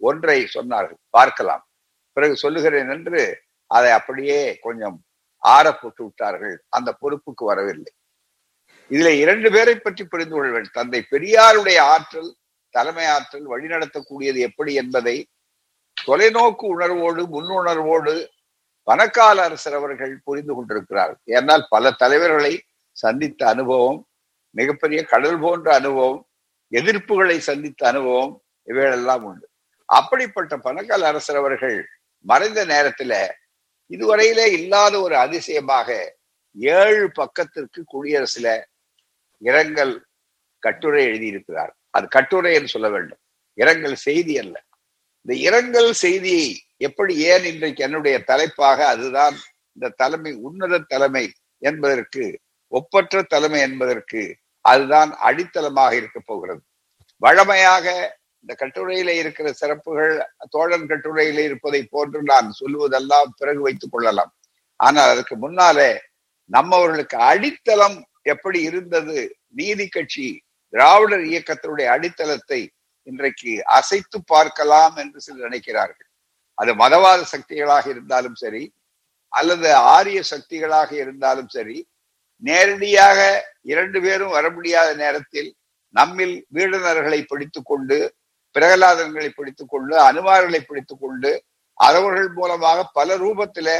ஒன்றை 0.00 0.38
சொன்னார்கள். 0.56 1.00
பார்க்கலாம். 1.16 1.62
பிறகு 2.16 2.34
சொல்லுகிறேன் 2.44 2.90
என்று 2.96 3.22
அதை 3.70 3.90
அப்படியே 3.98 4.40
கொஞ்சம் 4.66 4.96
ஆற 5.42 5.66
போட்டு 5.72 6.02
விட்டார்கள். 6.04 6.56
அந்த 6.76 6.90
பொறுப்புக்கு 7.02 7.44
வரவில்லை. 7.50 7.90
இதுல 8.90 9.10
இரண்டு 9.22 9.48
பேரை 9.54 9.74
பற்றி 9.76 10.02
புரிந்து 10.12 10.34
கொள்ள 10.34 10.50
வேண்டும். 10.52 10.76
தந்தை 10.78 11.00
பெரியாருடைய 11.12 11.78
ஆற்றல் 11.94 12.30
தலைமை 12.74 13.06
ஆற்றல் 13.16 13.46
வழிநடத்தக்கூடியது 13.52 14.40
எப்படி 14.48 14.72
என்பதை 14.82 15.16
தொலைநோக்கு 15.96 16.64
உணர்வோடு 16.74 17.22
முன்னுணர்வோடு 17.34 18.14
பணக்கால 18.88 19.42
அரசர் 19.42 19.74
அவர்கள் 19.74 20.20
புரிந்து 20.24 20.54
கொண்டிருக்கிறார்கள் 20.54 21.20
ஏன்னால் 21.26 21.64
பல 21.68 21.90
தலைவர்களை 21.90 22.62
சந்தித்த 22.96 23.48
அனுபவம் 23.48 23.98
மிகப்பெரிய 24.50 25.00
கடல் 25.04 25.40
போன்ற 25.40 25.74
அனுபவம் 25.74 26.20
எதிர்ப்புகளை 26.72 27.36
சந்தித்த 27.38 27.82
அனுபவம் 27.88 28.32
இவைகளெல்லாம் 28.68 29.24
உண்டு. 29.24 29.46
அப்படிப்பட்ட 29.88 30.56
பணக்கால 30.56 31.06
அரசர் 31.06 31.36
அவர்கள் 31.36 31.86
மறைந்த 32.24 32.60
நேரத்துல 32.66 33.12
இதுவரையிலே 33.90 34.46
இல்லாத 34.52 34.94
ஒரு 35.00 35.16
அதிசயமாக 35.16 35.88
ஏழு 36.56 37.10
பக்கத்திற்கு 37.12 37.80
குடியரசுல 37.92 38.48
இரங்கல் 39.42 39.94
கட்டுரை 40.62 41.02
எழுதியிருக்கிறார். 41.06 41.72
அது 41.90 42.06
கட்டுரை 42.08 42.54
என்று 42.54 42.68
சொல்ல 42.68 42.88
வேண்டும். 42.88 43.22
இரங்கல் 43.58 43.98
செய்தி 44.06 44.34
அல்ல. 44.38 44.56
இந்த 45.28 45.40
இரங்கல் 45.40 45.90
செய்தியை 45.92 46.44
எப்படி 46.76 47.14
ஏன் 47.22 47.44
இன்றைக்கு 47.44 47.80
என்னுடைய 47.84 48.16
தலைப்பாக 48.20 48.78
அதுதான் 48.86 49.34
இந்த 49.76 49.88
தலைமை 49.96 50.32
உன்னத 50.46 50.78
தலைமை 50.92 51.22
என்பதற்கு 51.62 52.22
ஒப்பற்ற 52.72 53.22
தலைமை 53.22 53.60
என்பதற்கு 53.60 54.22
அதுதான் 54.64 55.10
அடித்தளமாக 55.18 55.92
இருக்க 55.96 56.18
போகிறது. 56.20 56.62
வழமையாக 57.22 57.86
இந்த 58.40 58.54
கட்டுரையில 58.54 59.16
இருக்கிற 59.18 59.52
சிறப்புகள் 59.52 60.14
தோழன் 60.48 60.88
கட்டுரையில 60.88 61.44
இருப்பதை 61.44 61.82
போன்று 61.90 62.22
நான் 62.22 62.48
சொல்லுவதெல்லாம் 62.60 63.30
பிறகு 63.36 63.60
வைத்துக் 63.60 63.92
கொள்ளலாம். 63.92 64.32
ஆனால் 64.76 65.10
அதற்கு 65.10 65.36
முன்னாலே 65.36 65.90
நம்மவர்களுக்கு 66.50 67.18
அடித்தளம் 67.30 67.98
எப்படி 68.22 68.60
இருந்தது? 68.62 69.18
நீதி 69.48 69.88
கட்சி 69.88 70.28
திராவிடர் 70.72 71.26
இயக்கத்தினுடைய 71.32 71.88
அடித்தளத்தை 71.96 72.62
இன்றைக்கு 73.08 73.52
அசைத்து 73.78 74.18
பார்க்கலாம் 74.24 74.96
என்று 74.96 75.20
சிலர் 75.20 75.46
நினைக்கிறார்கள். 75.48 76.08
அது 76.58 76.70
மதவாத 76.74 77.20
சக்திகளாக 77.32 77.84
இருந்தாலும் 77.88 78.34
சரி 78.34 78.62
அல்லது 79.32 79.68
ஆரிய 79.90 80.20
சக்திகளாக 80.30 80.90
இருந்தாலும் 80.92 81.48
சரி 81.48 81.76
நேரடியாக 82.42 83.18
இரண்டு 83.62 83.98
பேரும் 84.00 84.30
வர 84.30 84.46
முடியாத 84.50 84.90
நேரத்தில் 84.94 85.50
நம்மில் 85.94 86.36
வீடனர்களை 86.54 87.20
பிடித்துக் 87.22 87.66
கொண்டு 87.66 87.98
பிரகலாதன்களை 88.56 89.28
பிடித்துக் 89.28 89.68
கொண்டு 89.68 89.94
அனுமார்களை 90.00 90.60
பிடித்துக் 90.60 91.00
கொண்டு 91.00 91.30
அவர்கள் 91.80 92.28
மூலமாக 92.28 92.84
பல 92.92 93.16
ரூபத்துல 93.16 93.70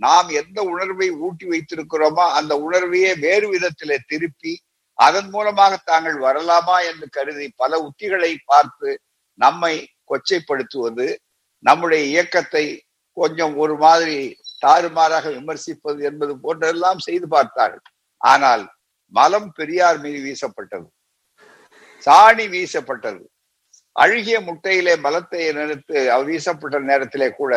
நாம் 0.00 0.28
எந்த 0.40 0.58
உணர்வை 0.62 1.08
ஊட்டி 1.18 1.46
வைத்திருக்கிறோமோ 1.46 2.24
அந்த 2.38 2.52
உணர்வையே 2.66 3.12
வேறு 3.18 3.46
விதத்தில் 3.48 4.04
திருப்பி 4.06 4.52
அதன் 4.98 5.28
மூலமாக 5.34 5.72
தாங்கள் 5.90 6.18
வரலாமா 6.26 6.76
என்று 6.90 7.06
கருதி 7.16 7.46
பல 7.60 7.72
உத்திகளை 7.88 8.32
பார்த்து 8.50 8.90
நம்மை 9.38 9.74
கொச்சைப்படுத்துவது 10.10 11.06
நம்முடைய 11.64 12.02
இயக்கத்தை 12.12 12.64
கொஞ்சம் 13.16 13.54
ஒரு 13.62 13.74
மாதிரி 13.84 14.18
தாறுமாறாக 14.62 15.26
விமர்சிப்பது 15.36 16.00
என்பது 16.10 16.32
போன்றெல்லாம் 16.44 17.00
செய்து 17.06 17.26
பார்த்தார்கள். 17.36 17.84
ஆனால் 18.20 18.64
மலம் 19.14 19.50
பெரியார் 19.58 19.98
மீது 20.04 20.20
வீசப்பட்டது. 20.26 20.86
சாணி 22.06 22.44
வீசப்பட்டது. 22.54 23.22
அழுகிய 23.96 24.38
முட்டையிலே 24.48 24.94
மலத்தை 25.06 25.44
நினைத்து 25.58 26.00
வீசப்பட்ட 26.28 26.78
நேரத்திலே 26.90 27.28
கூட 27.40 27.52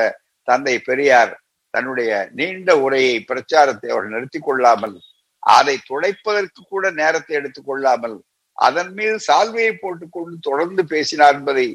தந்தை 0.47 0.75
பெரியார் 0.89 1.33
தன்னுடைய 1.73 2.11
நீண்ட 2.39 2.69
உரையை 2.85 3.15
பிரச்சாரத்தை 3.29 3.89
அவர் 3.93 4.07
நிறுத்தி 4.13 4.39
கொள்ளாமல் 4.39 4.95
அதை 5.43 5.75
துடைப்பதற்கு 5.89 6.61
கூட 6.69 6.91
நேரத்தை 6.91 7.33
எடுத்துக்கொள்ளாமல் 7.39 8.17
அதன் 8.57 8.91
மீது 8.93 9.15
சால்வையை 9.27 9.73
போட்டுக்கொண்டு 9.75 10.35
தொடர்ந்து 10.41 10.83
பேசினார் 10.85 11.35
என்பதை 11.35 11.67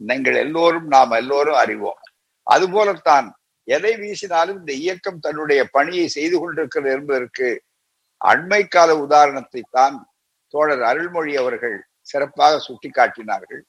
நீங்கள் 0.00 0.36
எல்லோரும் 0.44 0.86
நாம் 0.86 1.16
எல்லோரும் 1.20 1.60
அறிவோம். 1.62 2.00
அதுபோலத்தான் 2.46 3.26
எதை 3.68 3.92
வீசினாலும் 4.00 4.58
இந்த 4.60 4.72
இயக்கம் 4.72 5.22
தன்னுடைய 5.26 5.60
பணியை 5.76 6.06
செய்து 6.08 6.36
கொண்டிருக்கிறது 6.38 6.90
என்பதற்கு 6.96 7.46
அண்மை 8.20 8.62
கால 8.68 8.90
உதாரணத்தை 9.04 9.62
தான் 9.70 9.96
தோழர் 10.54 10.82
அருள்மொழி 10.82 11.32
அவர்கள் 11.36 11.76
சிறப்பாக 12.10 12.60
சுட்டிக்காட்டினார்கள். 12.66 13.62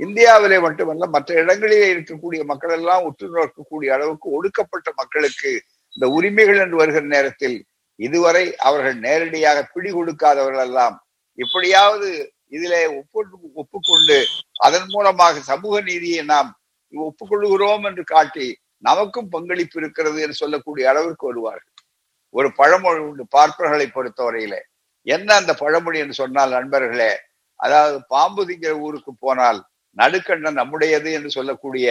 இந்தியாவிலே 0.00 0.58
மட்டுமல்ல 0.58 1.06
மற்ற 1.06 1.34
இடங்களிலே 1.42 1.88
இருக்கக்கூடிய 1.94 2.42
மக்கள் 2.44 2.74
எல்லாம் 2.78 3.04
உற்று 3.08 3.26
நோக்கக்கூடிய 3.34 3.90
அளவுக்கு 3.96 4.28
ஒடுக்கப்பட்ட 4.36 4.88
மக்களுக்கு 5.00 5.50
இந்த 5.94 6.06
உரிமைகள் 6.18 6.62
என்று 6.64 6.76
வருகிற 6.76 7.04
நேரத்தில் 7.06 7.56
இதுவரை 7.98 8.44
அவர்கள் 8.68 8.96
நேரடியாக 9.06 9.58
பிடி 9.74 9.90
கொடுக்காதவர்கள் 9.92 10.64
எல்லாம் 10.68 10.96
இப்படியாவது 11.38 12.08
இதிலே 12.48 12.82
ஒப்பு 12.98 13.20
ஒப்புக்கொண்டு 13.62 14.18
அதன் 14.66 14.88
மூலமாக 14.88 15.40
சமூக 15.52 15.80
நீதியை 15.80 16.22
நாம் 16.24 16.50
ஒப்புக்கொள்கிறோம் 16.94 17.84
என்று 17.88 18.04
காட்டி 18.04 18.46
நமக்கும் 18.78 19.28
பங்களிப்பு 19.28 19.76
இருக்கிறது 19.80 20.18
என்று 20.24 20.36
சொல்லக்கூடிய 20.42 20.84
அளவிற்கு 20.90 21.24
வருவார்கள். 21.26 21.70
ஒரு 22.34 22.48
பழமொழி 22.52 23.00
உண்டு 23.08 23.24
பார்ப்பர்களை 23.36 23.86
பொறுத்தவரையிலே. 23.86 24.60
என்ன 25.06 25.28
அந்த 25.34 25.52
பழமொழி 25.54 25.98
என்று 25.98 26.16
சொன்னால் 26.22 26.56
நண்பர்களே 26.58 27.12
அதாவது 27.60 27.96
பாம்பு 28.14 28.42
திங்கிற 28.48 28.72
ஊருக்கு 28.86 29.12
போனால் 29.14 29.60
நடுக்கண்ணன் 29.96 30.58
நம்முடையது 30.60 31.10
என்று 31.18 31.30
சொல்லக்கூடிய 31.30 31.86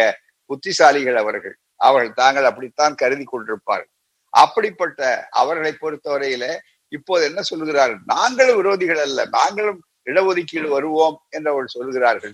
புத்திசாலிகள் 0.49 1.19
அவர்கள். 1.23 1.55
அவர்கள் 1.87 2.17
தாங்கள் 2.21 2.47
அப்படித்தான் 2.49 2.95
கருதி 2.95 3.25
கொண்டிருப்பார்கள். 3.25 3.91
அப்படிப்பட்ட 4.33 5.01
அவர்களை 5.41 5.71
பொறுத்தவரையில 5.81 6.45
இப்போது 6.91 7.23
என்ன 7.29 7.41
சொல்லுகிறார்கள்? 7.49 8.01
நாங்களும் 8.13 8.57
விரோதிகள் 8.59 9.01
அல்ல 9.05 9.19
நாங்களும் 9.37 9.79
இடஒதுக்கீடு 10.09 10.67
வருவோம் 10.75 11.17
என்று 11.35 11.49
அவர்கள் 11.51 11.75
சொல்கிறார்கள் 11.77 12.33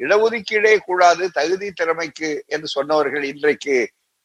இடஒதுக்கீடே 0.00 0.74
கூடாது 0.88 1.24
தகுதி 1.38 1.68
திறமைக்கு 1.80 2.30
என்று 2.54 2.68
சொன்னவர்கள் 2.76 3.24
இன்றைக்கு 3.32 3.76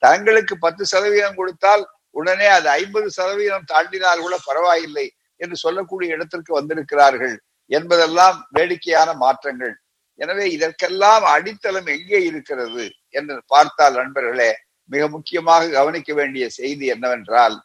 தங்களுக்கு 0.01 0.55
பத்து 0.65 0.83
சதவீதம் 0.93 1.37
கொடுத்தால் 1.39 1.83
உடனே 2.15 2.47
அது 2.57 2.67
ஐம்பது 2.81 3.07
சதவீதம் 3.17 3.69
தாண்டினால் 3.71 4.23
கூட 4.25 4.35
பரவாயில்லை 4.47 5.05
என்று 5.39 5.55
சொல்லக்கூடிய 5.63 6.15
இடத்திற்கு 6.15 6.51
வந்திருக்கிறார்கள் 6.57 7.35
என்பதெல்லாம் 7.71 8.37
வேடிக்கையான 8.57 9.09
மாற்றங்கள். 9.23 9.73
எனவே 10.19 10.45
இதற்கெல்லாம் 10.55 11.25
அடித்தளம் 11.35 11.89
எங்கே 11.95 12.19
இருக்கிறது 12.29 12.83
என்று 13.19 13.35
பார்த்தால் 13.53 13.97
நண்பர்களே 14.01 14.51
மிக 14.85 15.07
முக்கியமாக 15.07 15.69
கவனிக்க 15.69 16.13
வேண்டிய 16.13 16.49
செய்தி 16.49 16.85
என்னவென்றால் 16.85 17.57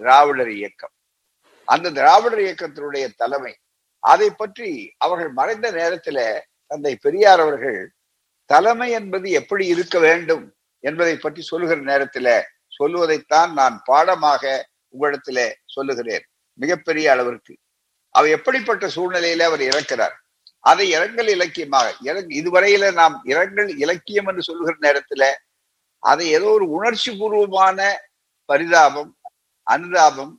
திராவிடர் 0.00 0.50
இயக்கம். 0.50 0.94
அந்த 1.64 1.90
திராவிடர் 1.90 2.38
இயக்கத்தினுடைய 2.38 3.08
தலைமை 3.16 3.52
அதை 3.98 4.30
பற்றி 4.30 4.94
அவர்கள் 4.98 5.32
மறைந்த 5.32 5.66
நேரத்துல 5.72 6.40
தந்தை 6.66 6.96
பெரியார் 6.96 7.40
அவர்கள் 7.40 7.80
தலைமை 8.50 8.90
என்பது 8.90 9.30
எப்படி 9.30 9.66
இருக்க 9.66 9.98
வேண்டும் 9.98 10.44
என்பதை 10.84 11.16
பற்றி 11.16 11.42
சொல்லுகிற 11.42 11.80
நேரத்துல 11.80 12.42
சொல்லுவதைத்தான் 12.78 13.52
நான் 13.52 13.82
பாடமாக 13.84 14.68
உங்களிடத்துல 14.94 15.52
சொல்லுகிறேன். 15.64 16.24
மிகப்பெரிய 16.58 17.10
அளவிற்கு. 17.10 17.54
அவர் 18.10 18.28
எப்படிப்பட்ட 18.28 18.86
சூழ்நிலையில 18.86 19.40
அவர் 19.40 19.60
இறக்கிறார்? 19.60 20.14
அதை 20.60 20.88
இரங்கல் 20.90 21.28
இலக்கியமாக 21.28 21.94
இறங் 22.02 22.30
இதுவரையில 22.40 22.92
நாம் 22.92 23.20
இரங்கல் 23.24 23.76
இலக்கியம் 23.76 24.26
என்று 24.26 24.42
சொல்லுகிற 24.42 24.76
நேரத்துல 24.86 25.24
அதை 26.10 26.24
ஏதோ 26.36 26.48
ஒரு 26.56 26.66
உணர்ச்சி 26.76 27.10
பூர்வமான 27.18 27.78
பரிதாபம் 28.48 29.12
அனுதாபம் 29.66 30.34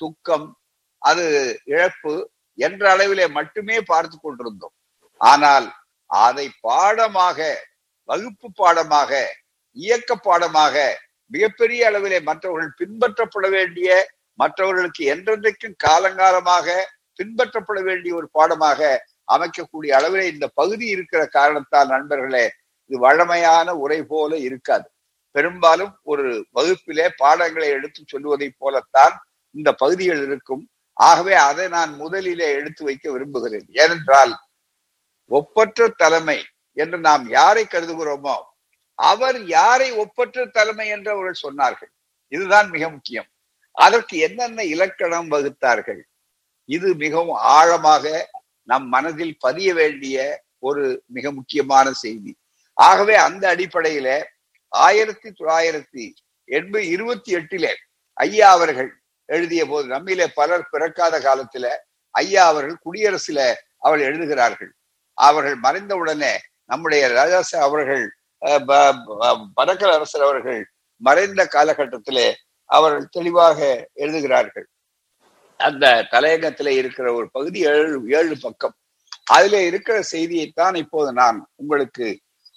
துக்கம் 0.00 0.46
அது 1.02 1.24
இழப்பு 1.72 2.14
என்ற 2.58 2.82
அளவிலே 2.94 3.26
மட்டுமே 3.38 3.76
பார்த்து 3.90 4.16
கொண்டிருந்தோம். 4.18 4.74
ஆனால் 5.20 5.66
அதை 6.10 6.46
பாடமாக 6.68 7.38
வகுப்பு 8.08 8.48
பாடமாக 8.60 9.10
இயக்க 9.76 10.10
பாடமாக 10.26 10.76
மிகப்பெரிய 11.30 11.82
அளவிலே 11.90 12.18
மற்றவர்கள் 12.28 12.78
பின்பற்றப்பட 12.80 13.46
வேண்டிய 13.56 13.88
மற்றவர்களுக்கு 14.38 15.02
என்றென்றைக்கும் 15.14 15.76
காலங்காலமாக 15.84 16.66
பின்பற்றப்பட 17.18 17.78
வேண்டிய 17.88 18.12
ஒரு 18.18 18.28
பாடமாக 18.36 18.80
அமைக்கக்கூடிய 19.34 19.90
அளவிலே 19.98 20.24
இந்த 20.34 20.46
பகுதி 20.60 20.86
இருக்கிற 20.94 21.20
காரணத்தால் 21.36 21.92
நண்பர்களே 21.94 22.44
இது 22.90 22.98
வழமையான 23.06 23.68
உரை 23.82 24.00
போல 24.12 24.32
இருக்காது. 24.48 24.86
பெரும்பாலும் 25.36 25.92
ஒரு 26.12 26.26
வகுப்பிலே 26.56 27.06
பாடங்களை 27.22 27.68
எடுத்து 27.68 28.00
சொல்லுவதை 28.06 28.48
போலத்தான் 28.58 29.14
இந்த 29.50 29.70
பகுதிகள் 29.72 30.22
இருக்கும். 30.26 30.62
ஆகவே 30.96 31.34
அதை 31.48 31.64
நான் 31.68 31.92
முதலிலே 31.94 32.48
எடுத்து 32.58 32.82
வைக்க 32.84 33.04
விரும்புகிறேன். 33.10 33.66
ஏனென்றால் 33.82 34.32
ஒப்பற்ற 35.30 35.88
தலைமை 36.02 36.38
என்று 36.76 36.98
நாம் 37.08 37.24
யாரை 37.38 37.64
கருதுகிறோமோ 37.64 38.36
அவர் 38.98 39.38
யாரை 39.46 39.88
ஒப்பற்ற 40.02 40.44
தலைமை 40.46 40.86
என்று 40.88 41.10
அவர்கள் 41.10 41.42
சொன்னார்கள். 41.46 41.92
இதுதான் 42.32 42.68
மிக 42.70 42.84
முக்கியம். 42.90 43.28
அதற்கு 43.76 44.14
என்னென்ன 44.26 44.64
இலக்கணம் 44.74 45.30
வகுத்தார்கள்? 45.30 46.02
இது 46.68 46.88
மிகவும் 46.94 47.38
ஆழமாக 47.56 48.04
நம் 48.70 48.86
மனதில் 48.88 49.34
பதிய 49.38 49.68
வேண்டிய 49.74 50.16
ஒரு 50.58 50.84
மிக 51.06 51.32
முக்கியமான 51.32 51.86
செய்தி. 51.92 52.32
ஆகவே 52.78 53.14
அந்த 53.26 53.44
அடிப்படையில 53.54 54.08
ஆயிரத்தி 54.86 55.28
தொள்ளாயிரத்தி 55.30 56.04
எண்பது 56.44 56.86
இருபத்தி 56.88 57.30
எட்டிலே 57.34 57.72
ஐயா 58.14 58.48
அவர்கள் 58.52 58.90
எழுதிய 59.26 59.66
போது 59.66 59.86
நம்மிலே 59.88 60.26
பலர் 60.34 60.68
பிறக்காத 60.72 61.20
காலத்துல 61.20 61.66
ஐயா 62.10 62.46
அவர்கள் 62.46 62.82
குடியரசுல 62.86 63.40
அவள் 63.78 64.00
எழுதுகிறார்கள். 64.00 64.72
அவர்கள் 65.18 65.56
மறைந்தவுடனே 65.60 66.32
நம்முடைய 66.64 67.02
ராஜாசா 67.08 67.58
அவர்கள் 67.68 68.04
பரக்கல் 69.58 69.94
அரசர் 69.96 70.26
அவர்கள் 70.28 70.60
மறைந்த 70.96 71.48
காலகட்டத்திலே 71.52 72.28
அவர்கள் 72.64 73.08
தெளிவாக 73.10 73.88
எழுதுகிறார்கள். 73.94 74.66
அந்த 75.56 75.86
தலையங்கத்திலே 76.10 76.72
இருக்கிற 76.80 77.06
ஒரு 77.14 77.26
பகுதி 77.30 77.60
ஏழு 77.72 77.98
ஏழு 78.18 78.36
பக்கம். 78.40 78.74
அதுல 79.24 79.60
இருக்கிற 79.70 79.96
செய்தியைத்தான் 80.12 80.76
இப்போது 80.76 81.12
நான் 81.12 81.38
உங்களுக்கு 81.54 82.06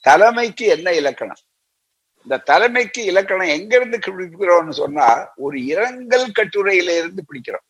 தலைமைக்கு 0.05 0.65
என்ன 0.75 0.93
இலக்கணம்? 1.01 1.43
இந்த 2.25 2.37
தலைமைக்கு 2.37 3.01
இலக்கணம் 3.03 3.53
எங்கிருந்து 3.55 3.97
பிடிக்கிறோம்னு 4.05 4.73
சொன்னா 4.81 5.07
ஒரு 5.35 5.57
இரங்கல் 5.65 6.27
கட்டுரையில 6.37 6.95
இருந்து 6.97 7.21
பிடிக்கிறோம். 7.29 7.65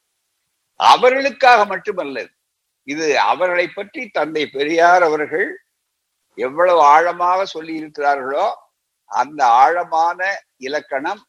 அவர்களுக்காக 0.80 1.66
மட்டுமல்ல 1.66 2.24
இது 2.84 3.06
அவர்களை 3.20 3.68
பற்றி 3.68 4.02
தந்தை 4.08 4.44
பெரியார் 4.48 5.04
அவர்கள் 5.04 5.48
எவ்வளவு 6.38 6.82
ஆழமாக 6.82 7.46
சொல்லி 7.46 7.74
இருக்கிறார்களோ 7.82 8.46
அந்த 9.12 9.42
ஆழமான 9.46 10.20
இலக்கணம் 10.58 11.22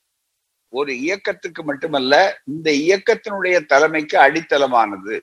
ஒரு 0.73 0.93
இயக்கத்துக்கு 0.99 1.63
மட்டுமல்ல 1.63 2.15
இந்த 2.45 2.71
இயக்கத்தினுடைய 2.71 3.57
தலைமைக்கு 3.67 4.17
அடித்தளமானது 4.19 5.17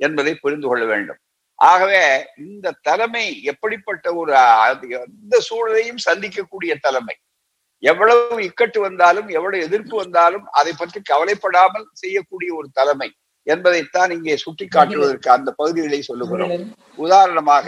என்பதை 0.00 0.34
புரிந்து 0.34 0.66
கொள்ள 0.68 0.84
வேண்டும். 0.84 1.20
ஆகவே 1.58 2.02
இந்த 2.36 2.74
தலைமை 2.82 3.42
எப்படிப்பட்ட 3.42 4.14
ஒரு 4.14 4.32
எந்த 5.04 5.36
சூழலையும் 5.48 6.04
சந்திக்கக்கூடிய 6.06 6.74
தலைமை. 6.80 7.16
எவ்வளவு 7.82 8.36
இக்கட்டு 8.48 8.78
வந்தாலும் 8.86 9.28
எவ்வளவு 9.36 9.64
எதிர்ப்பு 9.66 9.94
வந்தாலும் 10.02 10.46
அதை 10.58 10.72
பற்றி 10.72 11.00
கவலைப்படாமல் 11.12 11.86
செய்யக்கூடிய 12.02 12.50
ஒரு 12.58 12.68
தலைமை 12.78 13.08
என்பதைத்தான் 13.46 14.10
இங்கே 14.16 14.36
சுட்டி 14.44 14.66
காட்டுவதற்கு 14.66 15.28
அந்த 15.34 15.50
பகுதிகளை 15.60 16.00
சொல்லுகிறோம். 16.08 16.54
உதாரணமாக 17.04 17.66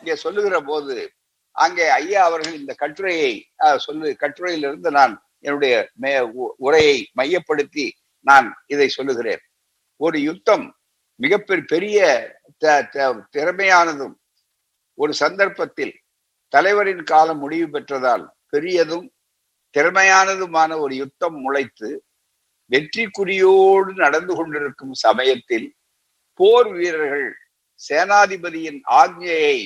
இங்கே 0.00 0.16
சொல்லுகிற 0.24 0.56
போது 0.70 0.96
அங்கே 1.56 1.84
ஐயா 1.98 2.20
அவர்கள் 2.28 2.58
இந்த 2.60 2.72
கட்டுரையை 2.82 3.32
சொல்லு 3.86 4.10
கட்டுரையிலிருந்து 4.22 4.90
நான் 4.98 5.14
என்னுடைய 5.46 5.74
உரையை 6.66 6.96
மையப்படுத்தி 7.18 7.86
நான் 8.26 8.48
இதை 8.74 8.88
சொல்லுகிறேன். 8.96 9.42
ஒரு 10.00 10.18
யுத்தம் 10.28 10.66
மிகப்பெரிய 11.20 11.64
பெரிய 11.72 11.98
திறமையானதும் 13.34 14.14
ஒரு 14.98 15.12
சந்தர்ப்பத்தில் 15.22 15.94
தலைவரின் 16.52 17.04
காலம் 17.10 17.40
முடிவு 17.42 17.66
பெற்றதால் 17.74 18.24
பெரியதும் 18.52 19.06
திறமையானதுமான 19.74 20.78
ஒரு 20.78 20.94
யுத்தம் 20.94 21.38
முளைத்து 21.44 21.90
வெற்றி 22.70 23.04
குறியோடு 23.18 23.90
நடந்து 23.94 24.32
கொண்டிருக்கும் 24.34 24.94
சமயத்தில் 25.06 25.68
போர் 26.40 26.70
வீரர்கள் 26.72 27.28
சேனாதிபதியின் 27.80 28.80
ஆக்ஞையை 29.02 29.56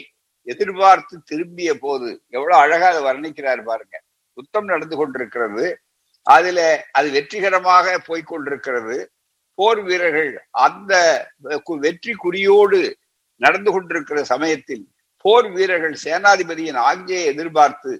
எதிர்பார்த்து 0.46 1.14
திரும்பிய 1.24 1.70
போது 1.78 2.08
எவ்வளவு 2.30 2.60
அழகாக 2.60 2.96
வர்ணிக்கிறார் 3.00 3.62
பாருங்க. 3.64 3.96
யுத்தம் 4.38 4.64
நடந்து 4.64 4.96
கொண்டிருக்கிறது. 4.96 5.66
அதுல 6.26 6.60
அது 6.92 7.08
வெற்றிகரமாக 7.10 7.96
போய்கொண்டிருக்கிறது 8.08 8.96
போர் 9.58 9.80
வீரர்கள் 9.80 10.32
அந்த 10.64 10.92
வெற்றி 11.84 12.12
குறியோடு 12.24 12.80
நடந்து 13.40 13.70
கொண்டிருக்கிற 13.72 14.18
சமயத்தில் 14.24 14.84
போர் 15.24 15.48
வீரர்கள் 15.52 15.94
சேனாதிபதியின் 16.04 16.80
ஆக்ஞையை 16.90 17.24
எதிர்பார்த்து 17.32 17.92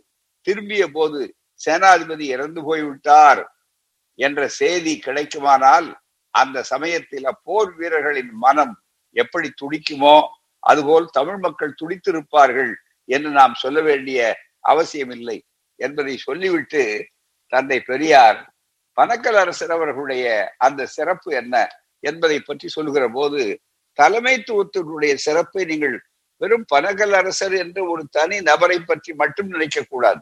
திரும்பிய 0.46 0.84
போது 0.88 1.20
சேனாதிபதி 1.60 2.24
இறந்து 2.36 2.60
போய்விட்டார் 2.62 3.40
என்ற 4.18 4.48
செய்தி 4.60 4.92
கிடைக்குமானால் 5.06 5.88
அந்த 6.34 6.62
சமயத்தில் 6.62 7.26
அப்போர் 7.32 7.70
வீரர்களின் 7.76 8.32
மனம் 8.44 8.74
எப்படி 9.16 9.48
துடிக்குமோ 9.60 10.16
அதுபோல் 10.62 11.06
தமிழ் 11.12 11.38
மக்கள் 11.38 11.78
துடித்திருப்பார்கள் 11.80 12.72
என்று 13.08 13.30
நாம் 13.30 13.54
சொல்ல 13.54 13.80
வேண்டிய 13.80 14.20
அவசியம் 14.60 15.10
இல்லை 15.10 15.38
என்பதை 15.80 16.14
சொல்லிவிட்டு 16.16 16.82
தந்தை 17.52 17.78
பெரியார் 17.80 18.38
பனக்கல் 18.98 19.38
அரசர் 19.42 19.72
அவர்களுடைய 19.72 20.24
அந்த 20.56 20.86
சிறப்பு 20.86 21.30
என்ன? 21.34 21.54
என்பதை 22.04 22.38
பற்றி 22.40 22.68
சொல்லுகிற 22.68 23.04
போது 23.08 23.42
தலைமைத்துவத்தினுடைய 23.98 25.12
சிறப்பை 25.26 25.62
நீங்கள் 25.64 25.96
வெறும் 26.40 26.66
பனகல் 26.74 27.14
அரசர் 27.20 27.54
என்று 27.64 27.80
ஒரு 27.90 28.02
தனி 28.10 28.38
நபரை 28.40 28.78
பற்றி 28.80 29.12
மட்டும் 29.14 29.46
நினைக்க 29.46 29.84
கூடாது. 29.90 30.20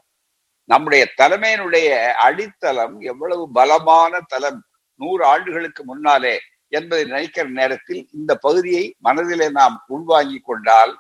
நம்முடைய 0.65 1.13
தலைமையினுடைய 1.17 1.89
அடித்தளம் 2.13 3.01
எவ்வளவு 3.01 3.51
பலமான 3.53 4.21
தலம் 4.27 4.61
நூறு 5.01 5.25
ஆண்டுகளுக்கு 5.25 5.85
முன்னாலே 5.85 6.41
என்பதை 6.69 7.05
நினைக்கிற 7.05 7.49
நேரத்தில் 7.49 8.09
இந்த 8.13 8.35
பகுதியை 8.37 8.95
மனதிலே 8.99 9.49
நாம் 9.51 9.85
உள்வாங்கி 9.87 10.39
கொண்டால் 10.39 10.95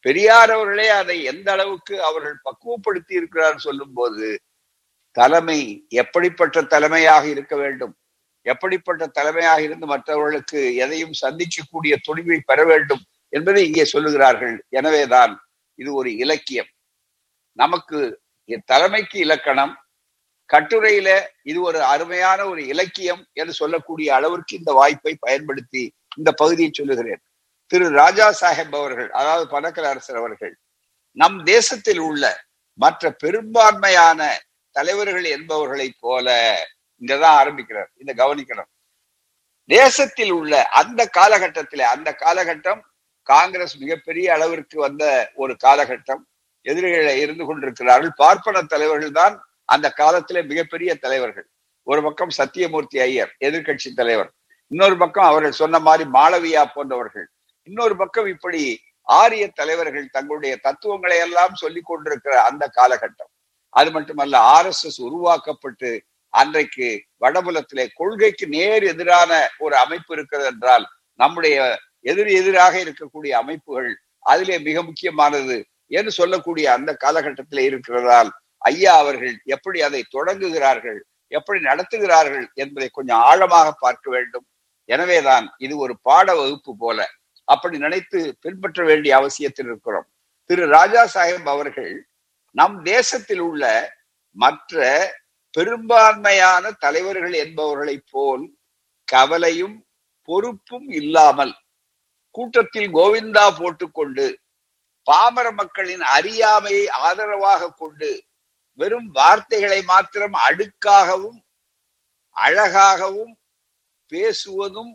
பெரியார் 0.00 0.50
அவர்களே 0.50 0.88
அதை 0.88 1.22
எந்த 1.22 1.52
அளவுக்கு 1.52 2.02
அவர்கள் 2.02 2.42
பக்குவப்படுத்தி 2.44 3.12
இருக்கிறார் 3.12 3.56
சொல்லும் 3.56 3.92
போது 3.92 4.40
தலைமை 5.10 5.86
எப்படிப்பட்ட 5.88 6.62
தலைமையாக 6.62 7.24
இருக்க 7.28 7.56
வேண்டும்? 7.56 7.94
எப்படிப்பட்ட 8.42 9.06
தலைமையாக 9.06 9.62
இருந்து 9.62 9.86
மற்றவர்களுக்கு 9.86 10.74
எதையும் 10.74 11.14
சந்திக்கக்கூடிய 11.22 11.94
துணிவை 12.08 12.38
பெற 12.44 12.64
வேண்டும் 12.64 13.02
என்பதை 13.28 13.64
இங்கே 13.66 13.86
சொல்லுகிறார்கள். 13.92 14.58
எனவேதான் 14.68 15.32
இது 15.74 15.94
ஒரு 15.94 16.16
இலக்கியம். 16.16 16.70
நமக்கு 17.52 18.20
தலைமைக்கு 18.64 19.18
இலக்கணம். 19.18 19.74
கட்டுரையில 20.52 21.26
இது 21.42 21.62
ஒரு 21.62 21.82
அருமையான 21.82 22.46
ஒரு 22.46 22.66
இலக்கியம் 22.66 23.26
என்று 23.32 23.52
சொல்லக்கூடிய 23.52 24.14
அளவிற்கு 24.14 24.56
இந்த 24.56 24.72
வாய்ப்பை 24.72 25.16
பயன்படுத்தி 25.20 25.92
இந்த 26.16 26.32
பகுதியை 26.32 26.70
சொல்லுகிறேன். 26.72 27.20
திரு 27.66 27.88
ராஜா 27.88 28.34
சாஹேப் 28.40 28.74
அவர்கள் 28.76 29.10
அதாவது 29.10 29.60
பணக்கர 29.60 29.88
அரசர் 29.88 30.16
அவர்கள் 30.16 30.58
நம் 31.12 31.42
தேசத்தில் 31.42 31.98
உள்ள 31.98 32.44
மற்ற 32.72 33.10
பெரும்பான்மையான 33.10 34.40
தலைவர்கள் 34.70 35.24
என்பவர்களைப் 35.24 35.98
போல 36.00 36.56
இங்கதான் 37.00 37.34
ஆரம்பிக்கிறார். 37.40 37.90
இந்த 37.96 38.12
கவனிக்கணும். 38.14 38.70
தேசத்தில் 39.64 40.30
உள்ள 40.30 40.68
அந்த 40.68 41.10
காலகட்டத்தில 41.18 41.80
அந்த 41.80 42.16
காலகட்டம் 42.18 42.80
காங்கிரஸ் 43.22 43.76
மிகப்பெரிய 43.76 44.32
அளவிற்கு 44.32 44.80
வந்த 44.80 45.30
ஒரு 45.34 45.56
காலகட்டம். 45.64 46.22
எதிரிகளை 46.70 47.14
இருந்து 47.24 47.44
கொண்டிருக்கிறார்கள். 47.48 48.12
பார்ப்பன 48.22 48.62
தலைவர்கள் 48.72 49.18
தான் 49.20 49.34
அந்த 49.74 49.86
காலத்திலே 50.00 50.40
மிகப்பெரிய 50.50 50.90
தலைவர்கள். 51.04 51.46
ஒரு 51.86 52.00
பக்கம் 52.06 52.32
சத்தியமூர்த்தி 52.38 52.98
ஐயர் 53.08 53.32
எதிர்கட்சி 53.48 53.90
தலைவர். 54.00 54.30
இன்னொரு 54.70 54.96
பக்கம் 55.02 55.28
அவர்கள் 55.30 55.60
சொன்ன 55.60 55.78
மாதிரி 55.78 56.04
மாளவியா 56.16 56.62
போன்றவர்கள். 56.74 57.26
இன்னொரு 57.68 57.94
பக்கம் 57.96 58.28
இப்படி 58.34 58.62
ஆரிய 59.08 59.44
தலைவர்கள் 59.60 60.12
தங்களுடைய 60.16 60.54
தத்துவங்களை 60.66 61.18
எல்லாம் 61.26 61.54
சொல்லிக் 61.62 61.88
கொண்டிருக்கிற 61.90 62.34
அந்த 62.48 62.64
காலகட்டம். 62.78 63.30
அது 63.74 63.90
மட்டுமல்ல 63.96 64.36
ஆர் 64.54 64.68
எஸ் 64.70 64.84
எஸ் 64.88 65.00
உருவாக்கப்பட்டு 65.08 65.90
அன்றைக்கு 66.34 66.88
வடபுலத்திலே 67.24 67.84
கொள்கைக்கு 67.98 68.46
நேர் 68.54 68.84
எதிரான 68.92 69.32
ஒரு 69.64 69.74
அமைப்பு 69.84 70.10
இருக்கிறது 70.16 70.48
என்றால் 70.52 70.84
நம்முடைய 71.20 71.56
எதிர் 72.10 72.30
எதிராக 72.40 72.74
இருக்கக்கூடிய 72.84 73.32
அமைப்புகள் 73.42 73.90
அதிலே 74.26 74.56
மிக 74.68 74.82
முக்கியமானது 74.88 75.56
என்று 75.90 76.10
சொல்லக்கூடிய 76.10 76.66
அந்த 76.72 76.90
காலகட்டத்திலே 77.04 77.64
இருக்கிறதால் 77.70 78.30
ஐயா 78.58 78.92
அவர்கள் 78.98 79.34
எப்படி 79.44 79.78
அதை 79.80 80.00
தொடங்குகிறார்கள் 80.16 80.98
எப்படி 81.32 81.58
நடத்துகிறார்கள் 81.60 82.46
என்பதை 82.54 82.88
கொஞ்சம் 82.88 83.22
ஆழமாக 83.30 83.68
பார்க்க 83.80 84.10
வேண்டும். 84.10 84.46
எனவேதான் 84.88 85.46
இது 85.58 85.74
ஒரு 85.78 85.94
பாட 86.02 86.26
வகுப்பு 86.34 86.72
போல. 86.76 86.98
அப்படி 87.48 87.76
நினைத்து 87.78 88.20
பின்பற்ற 88.40 88.84
வேண்டிய 88.84 89.12
அவசியத்தில் 89.16 89.66
இருக்கிறோம். 89.66 90.06
திரு 90.50 90.64
ராஜா 90.68 91.02
சாஹிப் 91.14 91.48
அவர்கள் 91.54 91.94
நம் 92.56 92.82
தேசத்தில் 92.82 93.40
உள்ள 93.40 93.64
மற்ற 94.36 94.84
பெரும்பான்மையான 95.54 96.70
தலைவர்கள் 96.84 97.34
என்பவர்களைப் 97.44 98.08
போல் 98.10 98.44
கவலையும் 99.08 99.76
பொறுப்பும் 100.28 100.88
இல்லாமல் 101.00 101.54
கூட்டத்தில் 102.30 102.90
கோவிந்தா 102.94 103.44
போட்டுக்கொண்டு 103.58 104.26
பாமர 105.06 105.46
மக்களின் 105.52 106.04
அறியாமையை 106.08 106.84
ஆதரவாக 107.00 107.72
கொண்டு 107.72 108.10
வெறும் 108.78 109.08
வார்த்தைகளை 109.10 109.80
மாத்திரம் 109.84 110.36
அடுக்காகவும் 110.46 111.38
அழகாகவும் 112.36 113.34
பேசுவதும் 114.12 114.92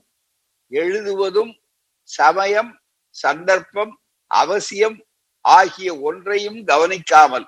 எழுதுவதும் 0.72 1.54
சமயம் 2.10 2.72
சந்தர்ப்பம் 3.16 3.94
அவசியம் 4.32 4.98
ஆகிய 5.46 5.90
ஒன்றையும் 6.02 6.60
கவனிக்காமல் 6.64 7.48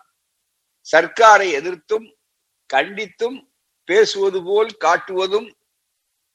சர்க்காரை 0.88 1.47
எதிர்த்தும் 1.52 2.08
கண்டித்தும் 2.69 3.38
பேசுவது 3.88 4.39
போல் 4.43 4.71
காட்டுவதும் 4.78 5.49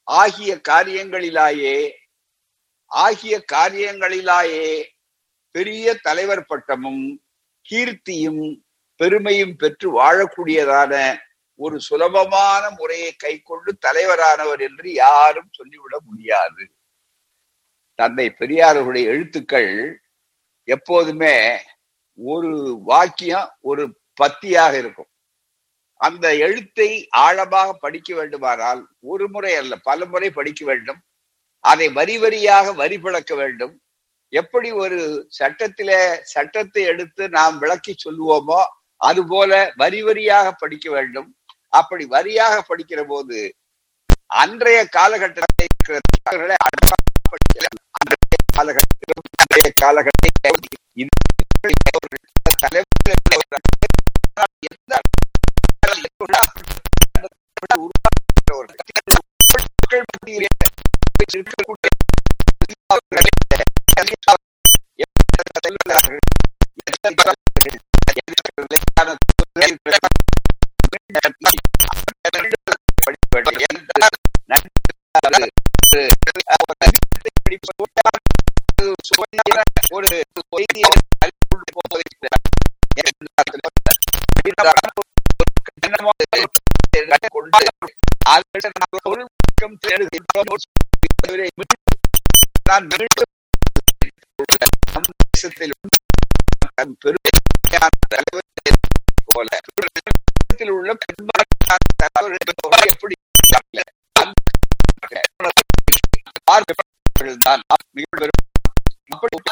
ஆகிய 0.07 0.51
காரியங்களிலாயே 0.69 1.77
ஆகிய 2.91 3.35
காரியங்களிலாயே 3.51 4.69
பெரிய 5.51 5.93
தலைவர் 6.01 6.45
பட்டமும் 6.45 7.03
கீர்த்தியும் 7.65 8.43
பெருமையும் 8.95 9.55
பெற்று 9.55 9.87
வாழக்கூடியதான 10.01 10.93
ஒரு 11.55 11.79
சுலபமான 11.79 12.63
முறையை 12.69 13.11
கை 13.11 13.33
கொண்டு 13.39 13.71
தலைவரானவர் 13.87 14.61
என்று 14.61 14.93
யாரும் 14.93 15.49
சொல்லிவிட 15.51 15.95
முடியாது. 16.05 16.63
தந்தை 17.95 18.35
பெரியாருடைய 18.39 19.05
எழுத்துக்கள் 19.05 20.01
எப்போதுமே 20.63 21.35
ஒரு 22.15 22.79
வாக்கியம் 22.85 23.49
ஒரு 23.59 23.83
பத்தியாக 24.21 24.73
இருக்கும். 24.77 25.09
அந்த 25.93 26.25
எழுத்தை 26.35 27.07
ஆழமாக 27.09 27.73
படிக்க 27.73 28.15
வேண்டுமானால் 28.15 28.81
ஒரு 28.99 29.29
முறை 29.29 29.53
அல்ல 29.55 29.75
பல 29.75 30.05
முறை 30.05 30.29
படிக்க 30.31 30.65
வேண்டும். 30.65 30.99
அதை 31.63 31.89
வரி 31.89 32.15
வரியாக 32.17 32.75
வரி 32.75 32.97
பிளக்க 32.99 33.35
வேண்டும். 33.35 33.73
எப்படி 34.33 34.71
ஒரு 34.71 34.99
சட்டத்தில 35.39 35.91
சட்டத்தை 36.23 36.83
எடுத்து 36.83 37.29
நாம் 37.29 37.57
விளக்கி 37.57 37.95
சொல்லுவோமோ 38.05 38.59
அது 39.01 39.21
போல 39.27 39.51
வரி 39.75 40.03
வரியாக 40.03 40.47
படிக்க 40.51 40.91
வேண்டும். 40.91 41.29
அப்படி 41.73 42.05
வரியாக 42.05 42.55
படிக்கிற 42.69 43.01
போது 43.03 43.39
அன்றைய 44.41 44.79
காலகட்டத்தில் 44.85 45.67
இருக்கிற 45.69 45.99
அன்றைய 49.41 49.69
காலகட்டத்திலும் 49.77 50.47
மக்கள் 59.81 60.03
மத்தியில் 60.09 60.47
இருக்கக்கூடிய 61.27 61.88
நான் 92.69 92.87
தேசத்தில் 95.23 95.73
பெருமையான 100.51 100.71
உள்ள 100.71 100.93
பெரும்பாலான 100.93 101.47
எப்படி 102.93 103.15
தான் 107.45 107.61
மிக 107.95 108.05
பெரும் 109.21 109.45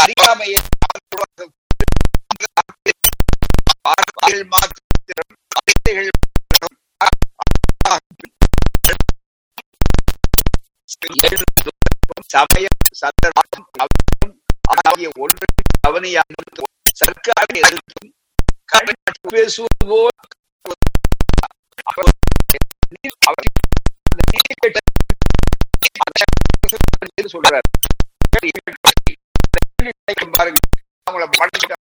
அறியாமையை 0.00 0.60
சமயம் 12.28 12.78
சந்தர்ப்பம் 13.00 13.66
ஆகிய 14.82 15.08
ஒன்று 15.18 15.46
கவனியாமல் 15.80 16.48
சர்க்காரை 16.94 17.56
எதிர்த்தும் 17.60 18.12
பேசுவது 19.28 19.86
போல் 19.86 20.18
சொல்றாரு 27.34 27.60
பாருங்க 30.34 30.58
அவங்கள 31.06 31.26
படைச்சிட்ட 31.38 31.74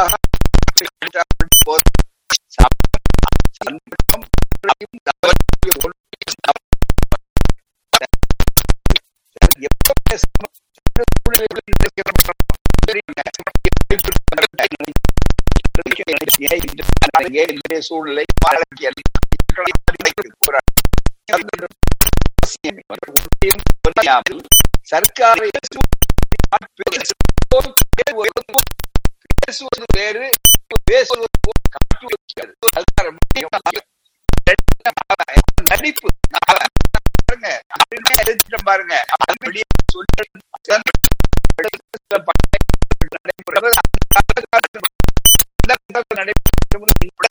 Uh-huh. 0.00 0.29
சூழ்நிலை 17.80 18.24
சர்க்காரை 24.90 25.48
பேசுவது 29.44 29.84
வேறு 29.92 30.30
பேசுவது 30.84 31.26
நடிப்பு. 35.64 36.08
பாருங்க 38.64 39.04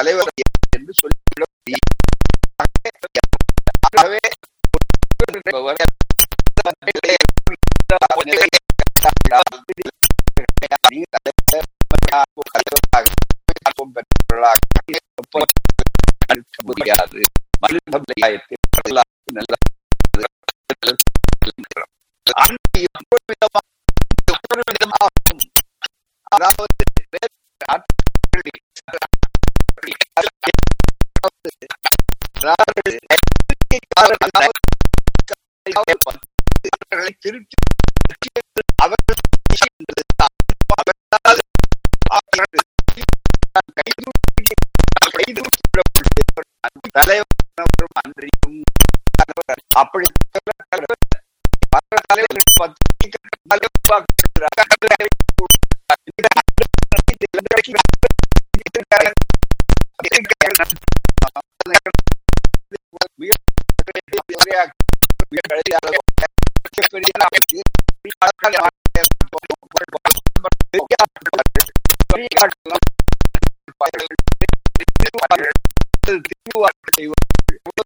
தலைவர் 0.00 0.30
என்று 0.76 0.92
சொல்லிவிட 0.94 1.44
முடியும் 1.52 1.88
முடியாது 16.62 17.26
அதாவது 26.32 26.79
அவர்களை 33.98 34.50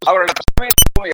அவரோட 0.07 0.31
சொல்லக்கூடிய 0.39 1.13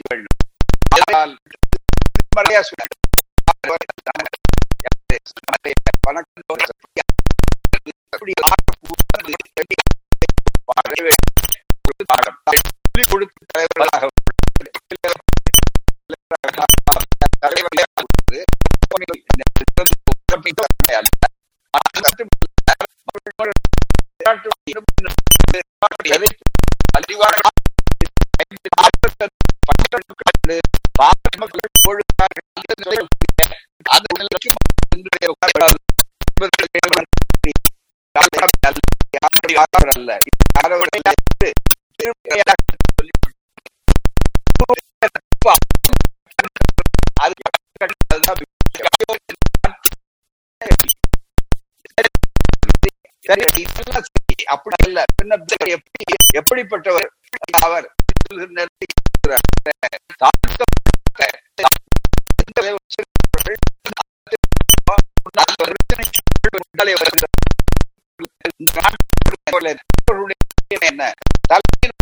தலைவர்கள் 0.00 0.12
யார் 0.12 0.16
வேண்டும் 0.16 0.36
ஆனால் 0.90 1.32
கொடுத்து 13.10 13.40
தலைவர்களாக 13.50 14.04
அல்ல 39.92 40.10
அப்படி 54.46 54.76
அல்ல 54.84 55.00
எப்படி 55.68 56.04
எப்படிப்பட்டவர் 56.32 57.08
அவர் 57.64 57.86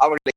அவர்களை 0.00 0.32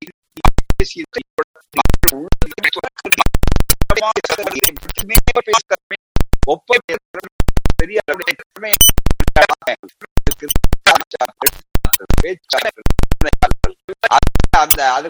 பெரிய 7.76 8.00
அந்த 14.60 14.94
அது 14.94 15.10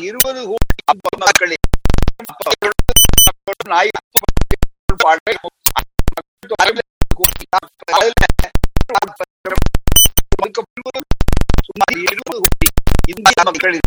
இருபது 0.00 0.40
கோடி 0.46 0.82
மக்களில் 1.18 1.60
இந்திய 13.08 13.42
மக்களின் 13.44 13.80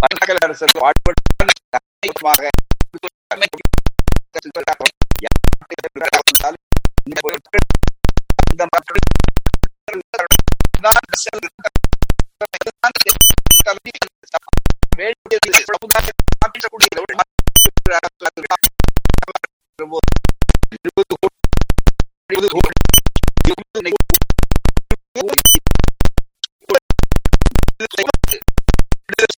பணக்கல் 0.00 0.40
அரசர் 0.40 0.74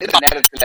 நேரத்தில் 0.00 0.60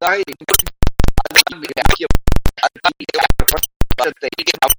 Thank 0.00 0.62
you. 0.62 0.67
தான் 4.30 4.76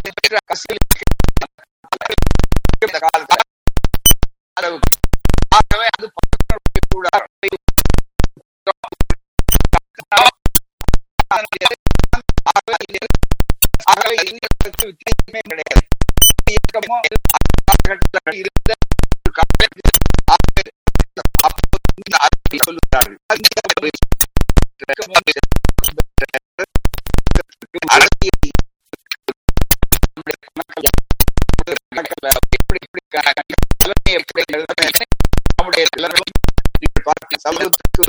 நேரத்தில் 0.00 0.38
அரசியல் 0.40 1.07
எதுவுமே 15.38 15.62
கிடையாது. 15.62 15.86
இருந்த 18.40 18.72
சொல்லுகிறார்கள் 22.66 23.18
எப்படி 32.58 34.10
எப்படி 34.12 34.32
சமூகத்துக்கு 37.44 38.02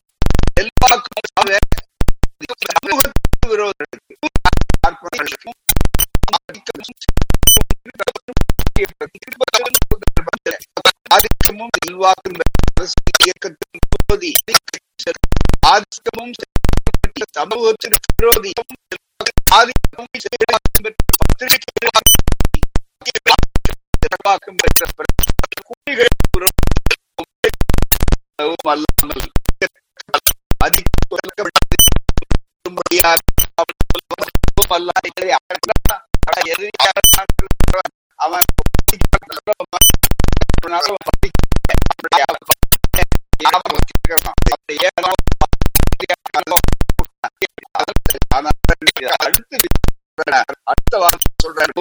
அடுத்த 50.63 50.97
வார்த்தை 50.97 51.29
சொல்றேன் 51.43 51.73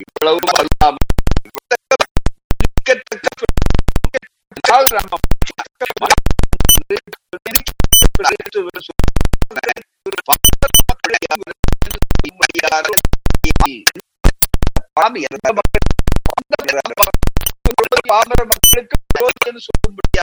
இவ்வளவு 0.00 0.38
பாமர 18.10 18.42
மக்களுக்கு 18.44 18.96
சொல்லும்படியா 19.66 20.22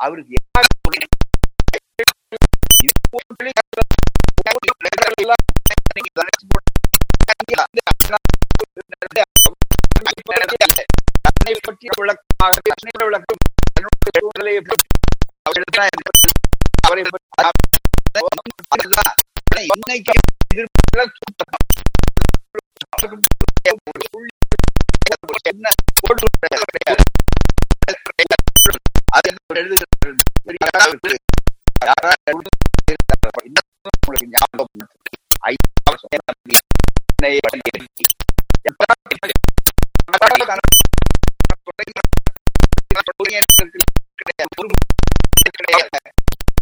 அவருக்கு 0.00 0.36
விளக்கம் 13.00 13.40
அவரை 16.86 17.02
இன்னைக்கு 19.70 20.12
என்ன 25.44 25.68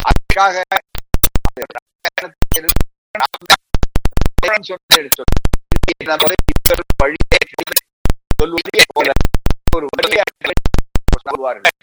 அதுக்காக 0.09 0.57
சொல்வதே 8.38 8.82
போல 8.92 9.11
ஒரு 9.76 9.86
சொல்வார்கள் 11.26 11.74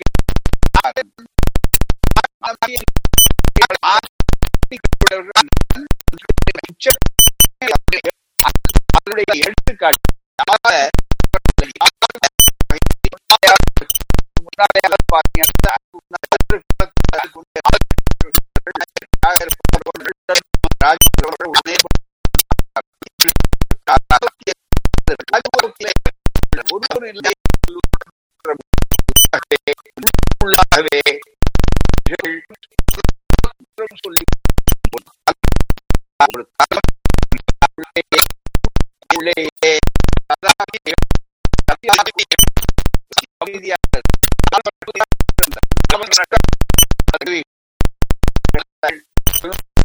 para 14.56 14.68
a 14.84 15.05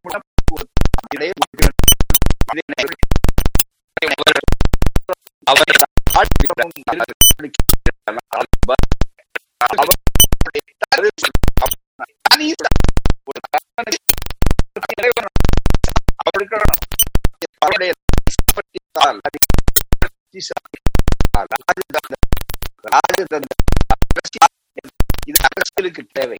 புத்திசாலி 20.41 20.79
ராஜதந்திர 21.53 22.17
ராஜதந்திர 22.89 23.55
இது 25.29 25.39
அரசியலுக்கு 25.49 26.03
தேவை 26.13 26.39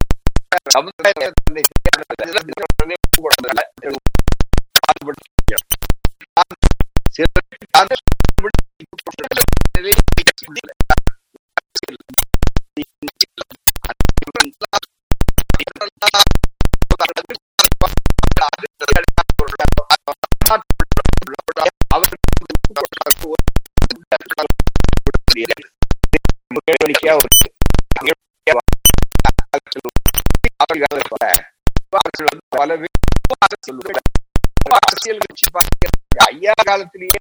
ஆட்சி 35.31 35.47
பார்க்கிறாங்க 35.55 36.25
ஐயா 36.29 36.55
காலத்திலேயே 36.63 37.19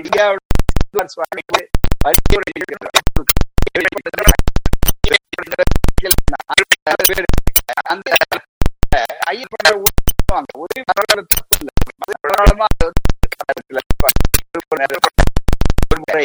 இந்தியாவோட 0.00 0.40
அந்த 7.90 8.08
ஐயப்பட 9.28 9.68
ஒரே 10.58 10.80
பரவாயில்ல 10.88 11.22
தப்பு 11.32 11.54
இல்லை 11.58 11.72
ஒரு 15.86 15.98
முறை 16.02 16.24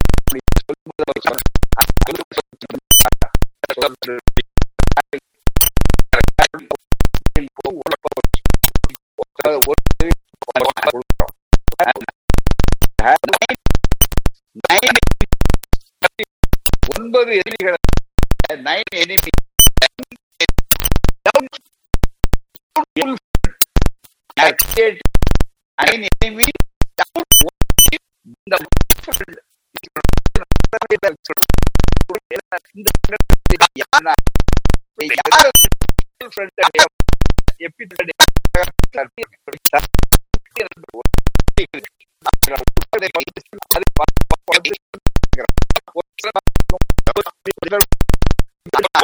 நைன் 18.71 18.93
எனிமி 18.99 19.31
nine 25.77 26.03
enemy 26.05 26.47
இந்த 28.37 28.55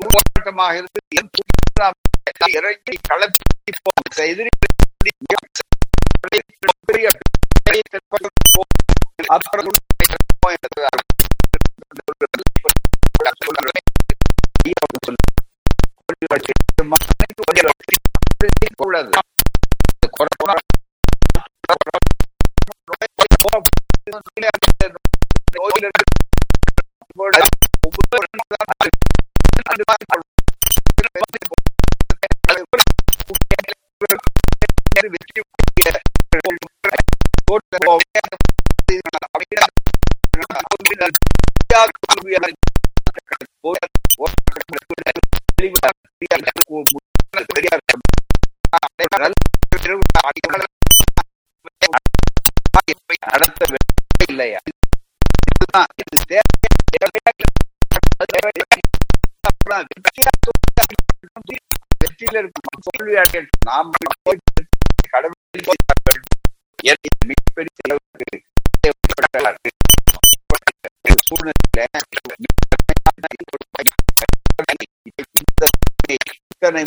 ஒரு 0.00 0.10
போராட்டமாக 0.16 0.74
இருந்து 0.74 1.00
இறங்கி 2.50 2.94
களத்தில் 3.08 4.24
எதிரி 4.28 4.50
நடத்த 17.48 19.08
மனிதர்கள் 62.40 62.82
தோல்வியாளர்கள் 62.86 63.46
நாம் 63.66 63.88
மிகப்பெரிய 67.30 67.70
சூழ்நிலை 71.28 71.54
இத்தனை 76.50 76.82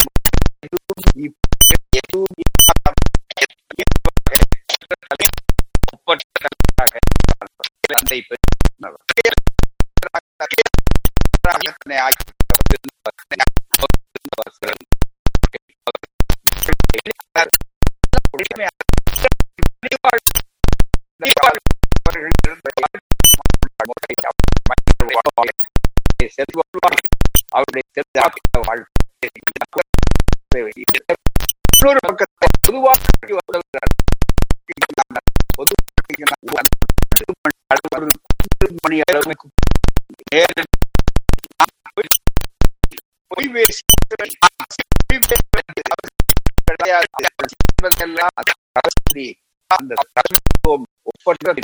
அந்த 49.72 49.94
தத்துவம் 50.12 50.86
ஒப்பற்ற 51.02 51.54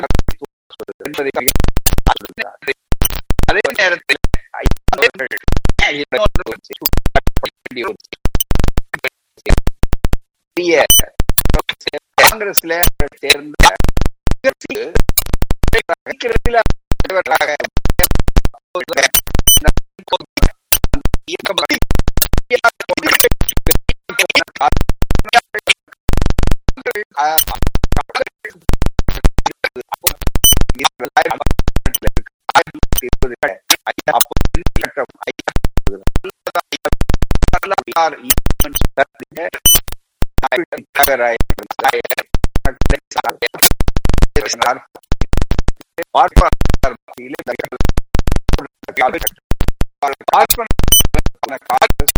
என்பதை 1.07 1.31
அதே 3.49 3.63
நேரத்தில் 3.79 4.19
காங்கிரஸ்ல 12.21 12.75
சேர்ந்த 13.17 13.57
are 37.99 38.15
humans 38.15 38.81
that 38.97 39.09
there. 39.33 39.51
I 40.53 40.57
can 40.71 40.85
have 40.99 41.09
a 41.09 41.17
I 41.21 41.37
are 43.19 43.39
what 46.13 46.33
are 46.85 46.97
feeling 47.17 47.45
like 47.47 47.65
or 50.03 50.13
carbon 50.31 50.69
on 51.47 51.53
a 51.53 51.61
carbon 51.71 52.09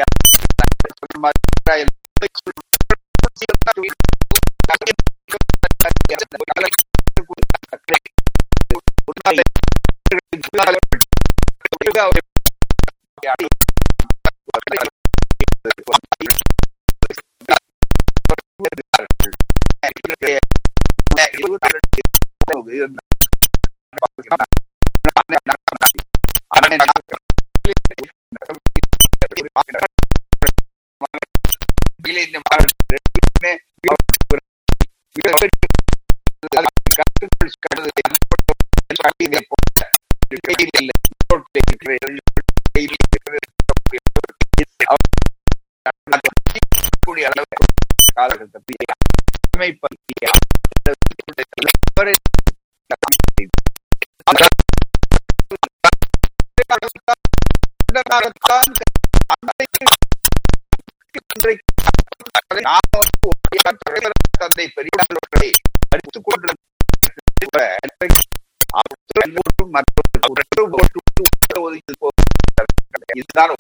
இதுதான் 73.18 73.54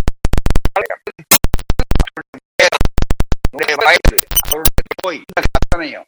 வயது 3.79 4.17
அவருடைய 4.41 4.95
போய் 5.03 5.19
இந்த 5.19 5.39
கத்தனையும் 5.47 6.07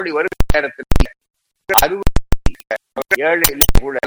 அப்படி 0.00 0.12
வரும் 0.16 0.36
நேரத்தில் 0.52 0.86
அறுபது 1.68 2.06
ஏழு 3.24 3.48
கூட 3.80 3.98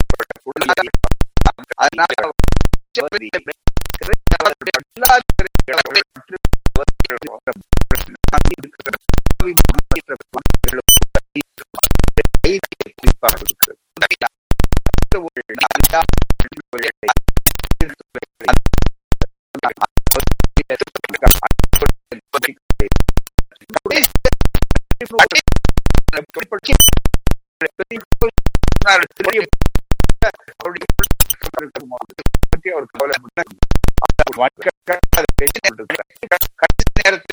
நேரத்தில் 28.85 29.47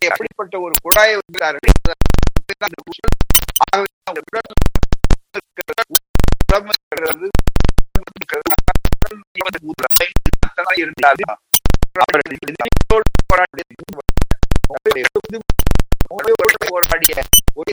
எப்படிப்பட்ட 0.05 0.61
ஒரு 0.61 0.75
குழாயை 0.85 1.19
இருந்தாலும் 10.77 11.37
போராடிய 13.27 13.65
ஒரே 17.55 17.73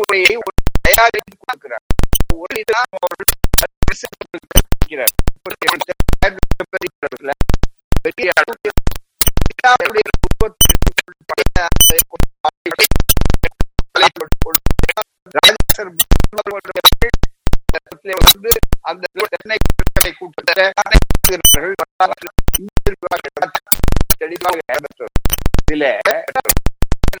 உரையை 0.00 0.34
தயாரித்து 0.82 1.34
கொடுக்கிறார் 1.36 1.84
ஒளிதான் 2.36 2.90
பெரிய 8.02 8.32
வந்து 18.26 18.50
அந்த 18.82 19.04
சென்னை 19.32 19.56
கூட்டத்தில் 20.18 20.62
தெளிவாக 24.46 24.80
இதுல 25.62 25.86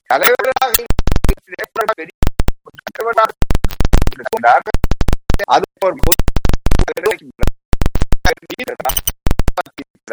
தலைவராக 0.06 0.74
அது 5.48 5.64
ஒரு 5.82 5.94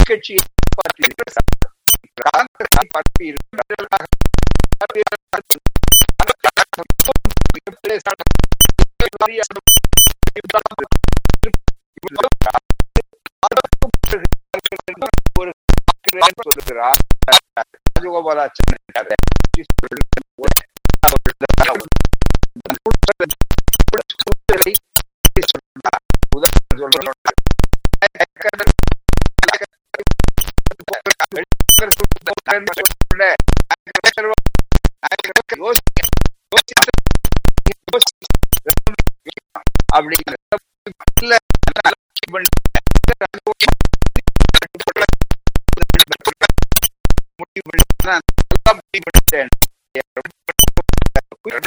கட்சி 0.07 0.35
ஒரு 15.39 15.51
சொல்லுகிறார் 16.39 17.02
கோபாலாச்சாரிய 18.23 18.83
அப்படிங்கிற 39.97 40.35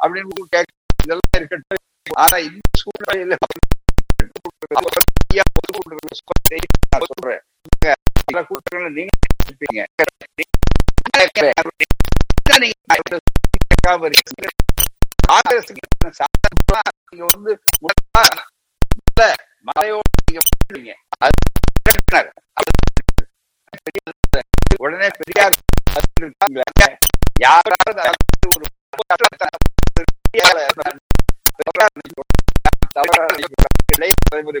அப்படின்னு 0.00 0.32
இதெல்லாம் 1.02 1.36
இருக்கட்டும் 1.36 1.82
ஆனா 2.16 2.36
இந்த 2.46 2.60
சூழ்நிலையில 2.80 3.36
சொல்றேன் 7.04 7.42
நீங்க 7.64 7.94
நீங்க 8.20 8.40
வந்து 8.40 8.62
உடனே 8.68 8.90
நீங்க 8.90 9.12
பெரியார் 9.60 9.92
உடனே 24.76 25.08
யாராவது 27.40 28.14
ஒரு 28.48 28.66
தலைமுறை 34.26 34.60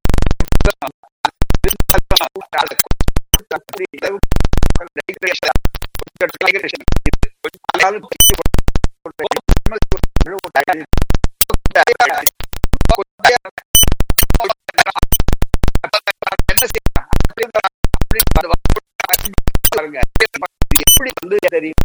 எப்படி 20.83 21.11
வந்து 21.21 21.37
தெரியும் 21.49 21.79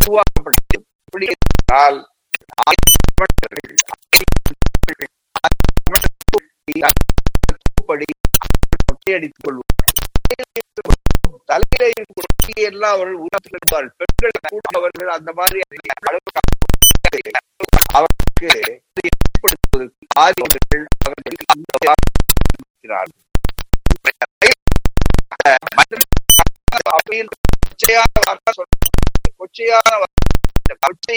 உருவாக்கப்பட்டது 0.00 0.78
எப்படி 9.08 9.18
என்றால் 9.18 9.18
அடித்துக் 9.18 9.44
கொள்வார் 9.44 9.76
தலையில 11.44 11.84
எல்லாம் 12.68 12.94
அவர்கள் 12.94 13.20
உருவாக்கிடுவார்கள் 13.20 13.92
பெண்கள் 14.00 14.50
கூட 14.50 14.64
அவர்கள் 14.72 15.10
அந்த 15.10 15.30
மாதிரி 15.32 15.58
அவருக்கு 17.94 18.48
ஏற்படுத்துவதற்கு 19.08 20.06
ஆரியர்கள் 20.18 20.84
அவர்கள் 21.04 21.36
கொச்சையான 27.60 28.14
வார்த்தை 28.20 28.58
கொச்சையான 29.40 29.90
வார்த்தை 30.02 31.16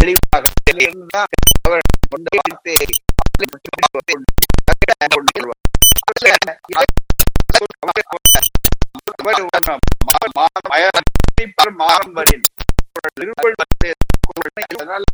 தெளிவாக 0.00 0.44
எப்படி 11.40 11.74
மாறம்பரின் 11.80 12.46
அதனால 14.72 15.04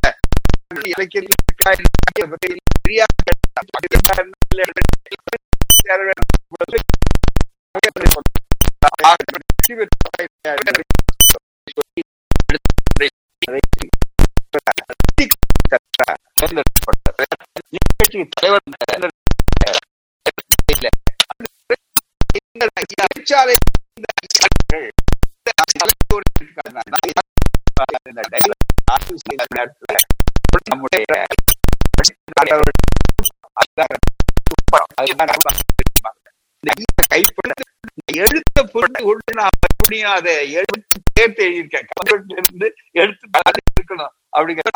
எழுத்த 38.17 38.63
பொருள் 38.65 38.99
கொண்டு 38.99 39.35
நான் 39.35 40.15
அதை 40.15 40.53
எழுத்து 40.53 40.99
சேர்த்து 41.19 41.43
எழுதியிருக்கேன் 41.45 41.89
இருந்து 42.33 42.69
எழுத்து 42.93 43.27
இருக்கணும் 43.75 44.13
அப்படிங்கிற 44.37 44.71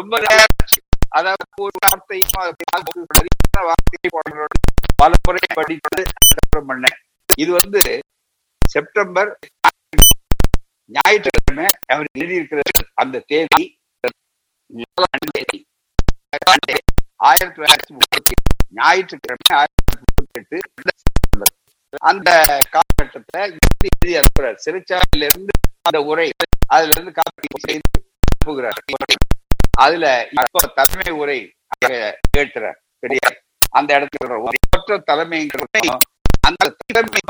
ரொம்ப 0.00 0.16
அதாவது 1.10 1.44
ஒரு 1.64 1.76
வார்த்தையும் 1.84 2.34
வார்த்தையை 3.68 4.10
பல 5.00 5.12
முறை 5.26 5.40
படித்து 5.58 6.02
பண்ணேன். 6.68 6.98
இது 7.38 7.50
வந்து 7.52 7.80
செப்டம்பர் 8.64 9.30
ஞாயிற்றுக்கிழமை 10.90 11.66
அவர் 11.92 12.08
எழுதியிருக்கிற 12.18 12.60
அந்த 12.94 13.22
தேதி 13.26 13.62
ஆயிரத்தி 17.20 17.56
தொள்ளாயிரத்தி 17.56 17.92
முப்பத்தி 17.96 18.34
ஞாயிற்றுக்கிழமை 18.78 19.50
ஆயிரத்தி 19.60 19.96
முப்பத்தி 20.02 20.40
எட்டு 20.40 20.58
அந்த 22.02 22.30
காலகட்டத்துல 22.74 23.40
எழுதி 23.48 24.12
அனுப்புறார் 24.20 24.62
சிறைச்சாலையில 24.64 25.28
இருந்து 25.30 25.54
அந்த 25.82 26.00
உரை 26.02 26.28
அதுல 26.66 26.94
இருந்து 26.96 27.12
காப்பி 27.12 27.60
செய்து 27.66 27.88
அனுப்புகிறார். 28.30 28.80
அதுல 29.74 30.06
இப்ப 30.34 30.66
தலைமை 30.76 31.12
உரை 31.18 31.38
கேட்கிறார் 32.30 32.78
பெரியார் 33.00 33.36
அந்த 33.72 33.90
இடத்துல 33.98 34.38
ஒற்ற 34.76 34.98
தலைமைங்கிறது 35.08 35.82
அந்த 36.42 36.64
தலைமை 36.88 37.20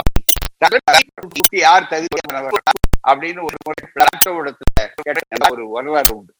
தலைமை 0.62 1.60
யார் 1.60 1.90
தகுதியானவர் 1.90 2.58
அப்படின்னு 3.04 3.40
ஒரு 3.40 3.58
முறை 3.66 3.84
பிளாட்டோடத்துல 3.92 4.86
ஒரு 5.50 5.62
வரலாறு 5.74 6.12
உண்டு. 6.14 6.32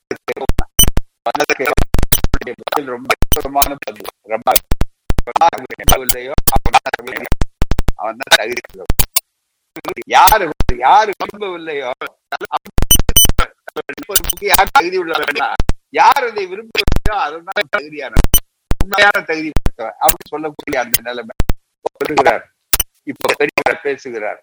ரொம்ப 2.89 3.09
அற்புதமான 3.15 3.71
ரொம்ப 4.27 4.53
இல்லையோ 6.01 6.35
அவன் 7.97 8.19
தான் 8.21 8.37
தகுதி 8.37 8.63
யாரு 10.11 10.45
யாரு 10.81 11.11
விரும்பவில்லையோ 11.13 11.91
யார் 14.51 14.71
தகுதி 14.71 14.97
உள்ளவர்களா? 14.99 15.49
யார் 15.93 16.25
அதை 16.25 16.45
விரும்புகிறோ 16.47 17.17
அதுதான் 17.25 17.71
தகுதியான 17.71 18.21
உண்மையான 18.81 19.19
தகுதி 19.23 19.51
அப்படி 19.99 20.25
சொல்லக்கூடிய 20.29 20.77
அந்த 20.81 20.97
நிலைமை 21.03 21.35
வருகிறார் 21.97 22.45
இப்ப 23.07 23.33
பெரியவர் 23.35 23.83
பேசுகிறார் 23.83 24.41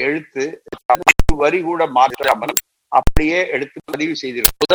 எழுத்து 0.00 0.44
வரி 1.36 1.58
கூட 1.62 1.82
மாற்றாமல் 1.90 2.54
அப்படியே 2.92 3.38
எடுத்து 3.50 3.78
பதிவு 3.92 4.14
செய்திருக்கும் 4.16 4.74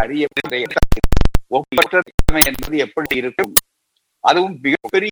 அரிய 0.00 0.26
ஒப்பற்ற 1.50 2.00
தன்மை 2.08 2.42
என்பது 2.46 2.76
எப்படி 2.78 3.14
இருக்கும் 3.16 3.52
அதுவும் 4.24 4.56
மிகப்பெரிய 4.60 5.10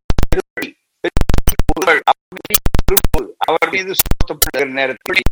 அவர் 3.48 3.70
மீது 3.70 3.92
சுமத்தப்படுகிற 4.00 4.66
நேரத்தில் 4.78 5.22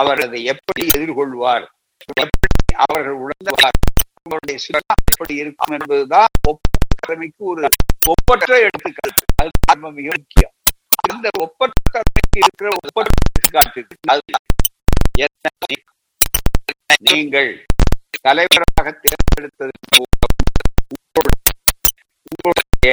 அவர் 0.00 0.20
அதை 0.26 0.40
எப்படி 0.52 0.82
எதிர்கொள்வார்? 0.96 1.66
எப்படி 2.12 2.48
அவர்கள் 2.84 3.18
உணர்ந்தவார்? 3.24 3.78
அவருடைய 4.22 4.56
சுயம் 4.64 4.88
எப்படி 5.12 5.34
இருக்கும் 5.42 5.72
என்பதுதான் 5.78 6.30
ஒப்பற்ற 6.48 6.78
தலைமைக்கு 7.00 7.44
ஒரு 7.44 7.68
ஒப்பற்ற 8.12 8.52
எடுத்துக்காட்டு. 8.66 9.24
அது 9.36 9.92
மிக 9.98 10.08
முக்கியம். 10.18 10.54
அந்த 11.08 11.26
ஒப்பற்ற 11.44 11.76
தலைமைக்கு 11.94 12.38
இருக்கிற 12.44 12.68
ஒப்பற்ற 12.82 13.10
எடுத்துக்காட்டு 13.28 13.80
நீங்கள் 17.12 17.50
தலைவராக 18.20 18.86
தேர்ந்தெடுத்ததன் 19.00 19.84
மூலம் 19.90 20.34
உங்களுடைய 22.30 22.92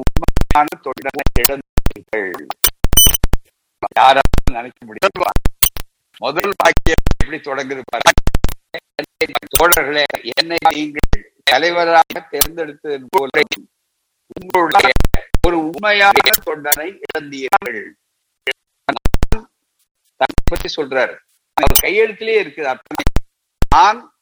உண்மையான 0.00 0.68
தொண்டனை 0.84 1.24
இழந்தீர்கள். 1.42 2.32
யாராவது 3.96 4.28
நினைக்க 4.52 4.86
முடியும். 4.86 5.30
முதல் 6.18 6.52
வாக்கியம் 6.56 7.02
எப்படி 7.22 7.40
தொடங்குது 7.40 7.82
தோழர்களே 9.62 10.04
என்னை 10.22 10.56
நீங்கள் 10.70 11.32
தலைவராக 11.42 12.28
தேர்ந்தெடுத்ததன் 12.30 13.04
போல 13.08 13.42
உங்களுடைய 14.40 14.88
ஒரு 15.46 15.58
உண்மையான 15.58 16.18
தொண்டனை 16.46 17.00
இழந்தீர்கள். 17.00 17.90
தன்னை 20.16 20.42
பத்தி 20.44 20.82
சொல்றாரு. 20.82 21.16
அவர் 21.54 21.78
கையெழுத்திலே 21.82 22.36
இருக்குது 22.42 22.74
அத்தனை. 22.74 23.04
நான் 23.68 24.14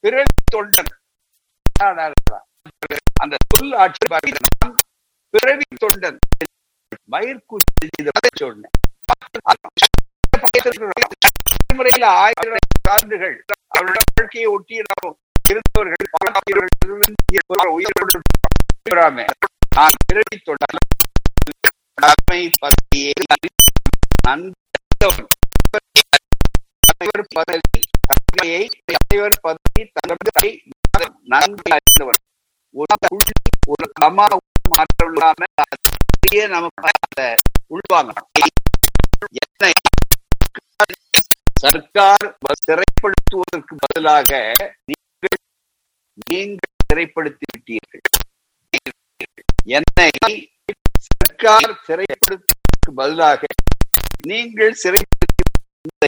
பிறவி 0.00 0.22
தொண்டன். 0.56 0.92
அந்த 3.14 3.36
சொல் 3.46 3.72
ஆட்சி 3.72 4.08
பாருங்க. 4.08 4.36
பிறவி 5.30 5.62
தொண்டன். 5.84 6.18
மயிர்கூச்சி 7.08 7.88
சொன்னேன் 8.36 8.74
முறையில் 11.74 12.06
ஆயிரம் 12.16 12.64
சான்றுகள் 12.86 13.36
அவருடைய 13.70 14.02
வாழ்க்கையை 14.14 14.48
ஒட்டி 14.50 14.76
நாம் 14.84 15.14
இருந்தவர்கள் 15.46 16.06
உயிரோடு 17.74 18.20
நான் 19.76 19.96
பிறவி 20.06 20.36
பதவியை 22.60 23.12
நன்கு 24.24 24.50
தலைவர் 26.90 27.26
பதவி 27.34 27.80
தலைவர் 29.96 30.22
பதவி 30.26 30.50
அறிந்தவர் 31.70 32.20
ஒரு 33.66 33.86
கமா 34.00 34.26
மாற்றம் 34.70 35.12
இல்லாமல் 35.12 35.52
அப்படியே 36.24 36.44
நம்ம 36.46 36.68
உள்வாங்க 37.68 38.12
சர்க்கார் 41.62 42.24
சிறைப்படுத்துவதற்கு 42.64 43.74
பதிலாக 43.82 44.30
நீங்கள் 44.84 45.40
நீங்கள் 46.22 46.78
சிறைப்படுத்தி 46.86 47.46
விட்டீர்கள். 47.52 48.04
என்னை 49.74 50.08
சர்க்கார் 51.08 51.70
சிறைப்படுத்துவதற்கு 51.88 52.92
பதிலாக 52.94 53.42
நீங்கள் 54.26 54.74
சிறைப்படுத்தி 54.82 55.44
இந்த 55.84 56.04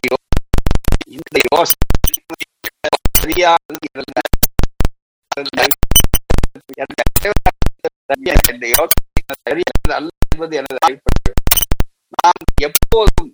இந்த 1.16 1.36
யோசனை 1.50 1.84
சரியாக 3.18 3.78
இருந்த 8.46 8.66
யோசனை 8.68 9.05
என்பது 10.36 10.56
எனது 10.56 10.78
அடிப்படை 10.86 11.32
நாம் 12.16 12.42
எப்போதும் 12.66 13.30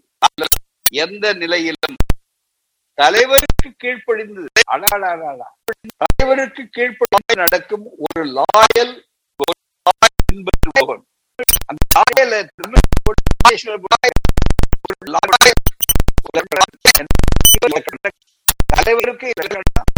எந்த 0.92 1.26
நிலையிலும் 1.32 1.96
தலைவருக்கு 2.98 3.68
கீழ்ப்படிந்து 3.76 4.42
தலைவருக்கு 6.00 6.62
கீழ்ப்படிந்து 6.76 7.36
நடக்கும் 7.36 7.86
ஒரு 8.04 8.22
லாயல் 8.32 8.94
தலைவருக்கு 18.74 19.26
இலக்கணம், 19.32 19.88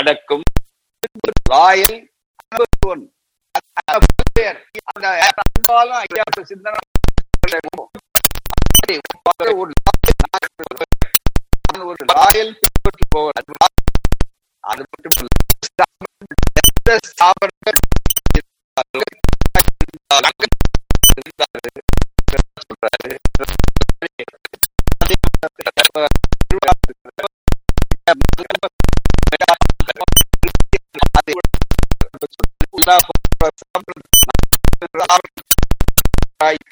நடக்கும். 0.00 0.42
அந்த 4.84 5.08
அன்பாலும் 5.38 5.96
ஒரு 9.52 9.72
ராயல் 12.12 12.52
அது 14.64 14.84
மட்டும் 14.90 15.14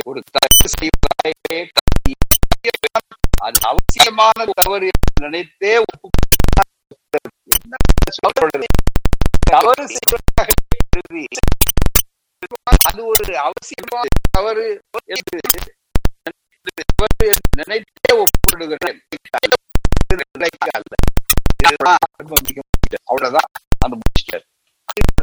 ஒரு 0.05 0.21
தவறு 0.31 0.69
செய்வதாலே 0.73 1.57
அது 3.39 3.57
அவசியமான 3.61 4.45
தவறு 4.53 4.89
நினைத்தே 5.21 5.71
ஒப்புக்கொண்டார். 5.83 6.32
தவறு 9.45 9.83
செய்வதாக 9.91 10.49
கருதி 10.93 11.23
அது 12.83 13.01
ஒரு 13.05 13.33
அவசியமான 13.41 14.05
தவறு 14.31 14.65
தவறு 16.91 17.29
நினைத்தே 17.59 18.13
ஒப்பிடுகிறேன் 18.15 18.99
அவ்வளவுதான் 23.03 23.49
அந்த 23.79 23.95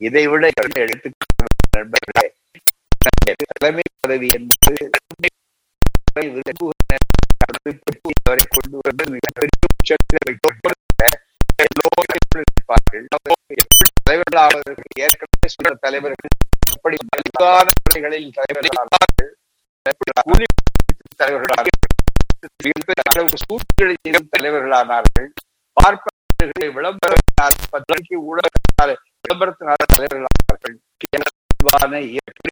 இதை 0.00 0.24
விட 0.26 0.44
எடுத்து 0.84 1.08
தலைமை 4.18 5.28
பதவி 6.12 6.42
என்பது 7.62 8.00
அவரை 8.22 8.44
கொண்டு 8.48 8.78
வந்து 8.82 9.04
மிகப்பெரிய 9.04 9.50
ஏற்கனவே 14.98 15.46
சொன்ன 15.46 15.76
தலைவர்கள் 15.80 16.28
எப்படி 16.76 16.96
தலைவர்களானார்கள். 17.18 18.02
தலைவர்களானார்கள். 24.38 25.28
பார்ப்பவர்களை 25.72 26.68
விளம்பரத்தினால் 26.68 27.56
பத்திரிகை 27.70 28.18
ஊடகத்தினால் 28.18 28.96
விளம்பரத்தினால் 29.22 29.74
தலைவர்களானார்கள். 29.96 30.76
இயற்கை 31.90 32.50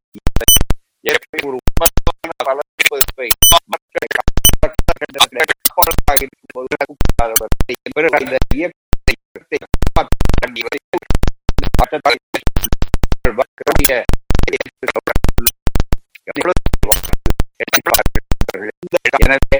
பிறகு 8.00 8.18
அந்த 8.18 8.36
இயக்கத்தை 8.54 9.14
எனவே 19.24 19.58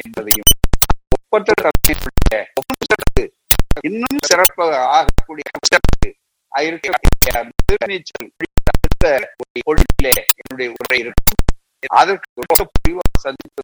என்பதையும் 0.00 0.50
ஒப்பற்ற 1.14 1.52
தலைமையுடைய 1.60 2.40
இன்னும் 3.84 4.26
சிறப்பாக 4.26 4.72
ஆகக்கூடிய 4.96 5.44
அடுத்த 8.72 9.06
ஒரு 9.66 9.82
என்னுடைய 10.36 10.68
உரை 10.74 10.98
இருக்கும் 10.98 11.40
அதற்கு 11.92 12.28
ரொம்ப 12.40 12.70
புரிவாக 12.72 13.18
சந்தித்து 13.18 13.62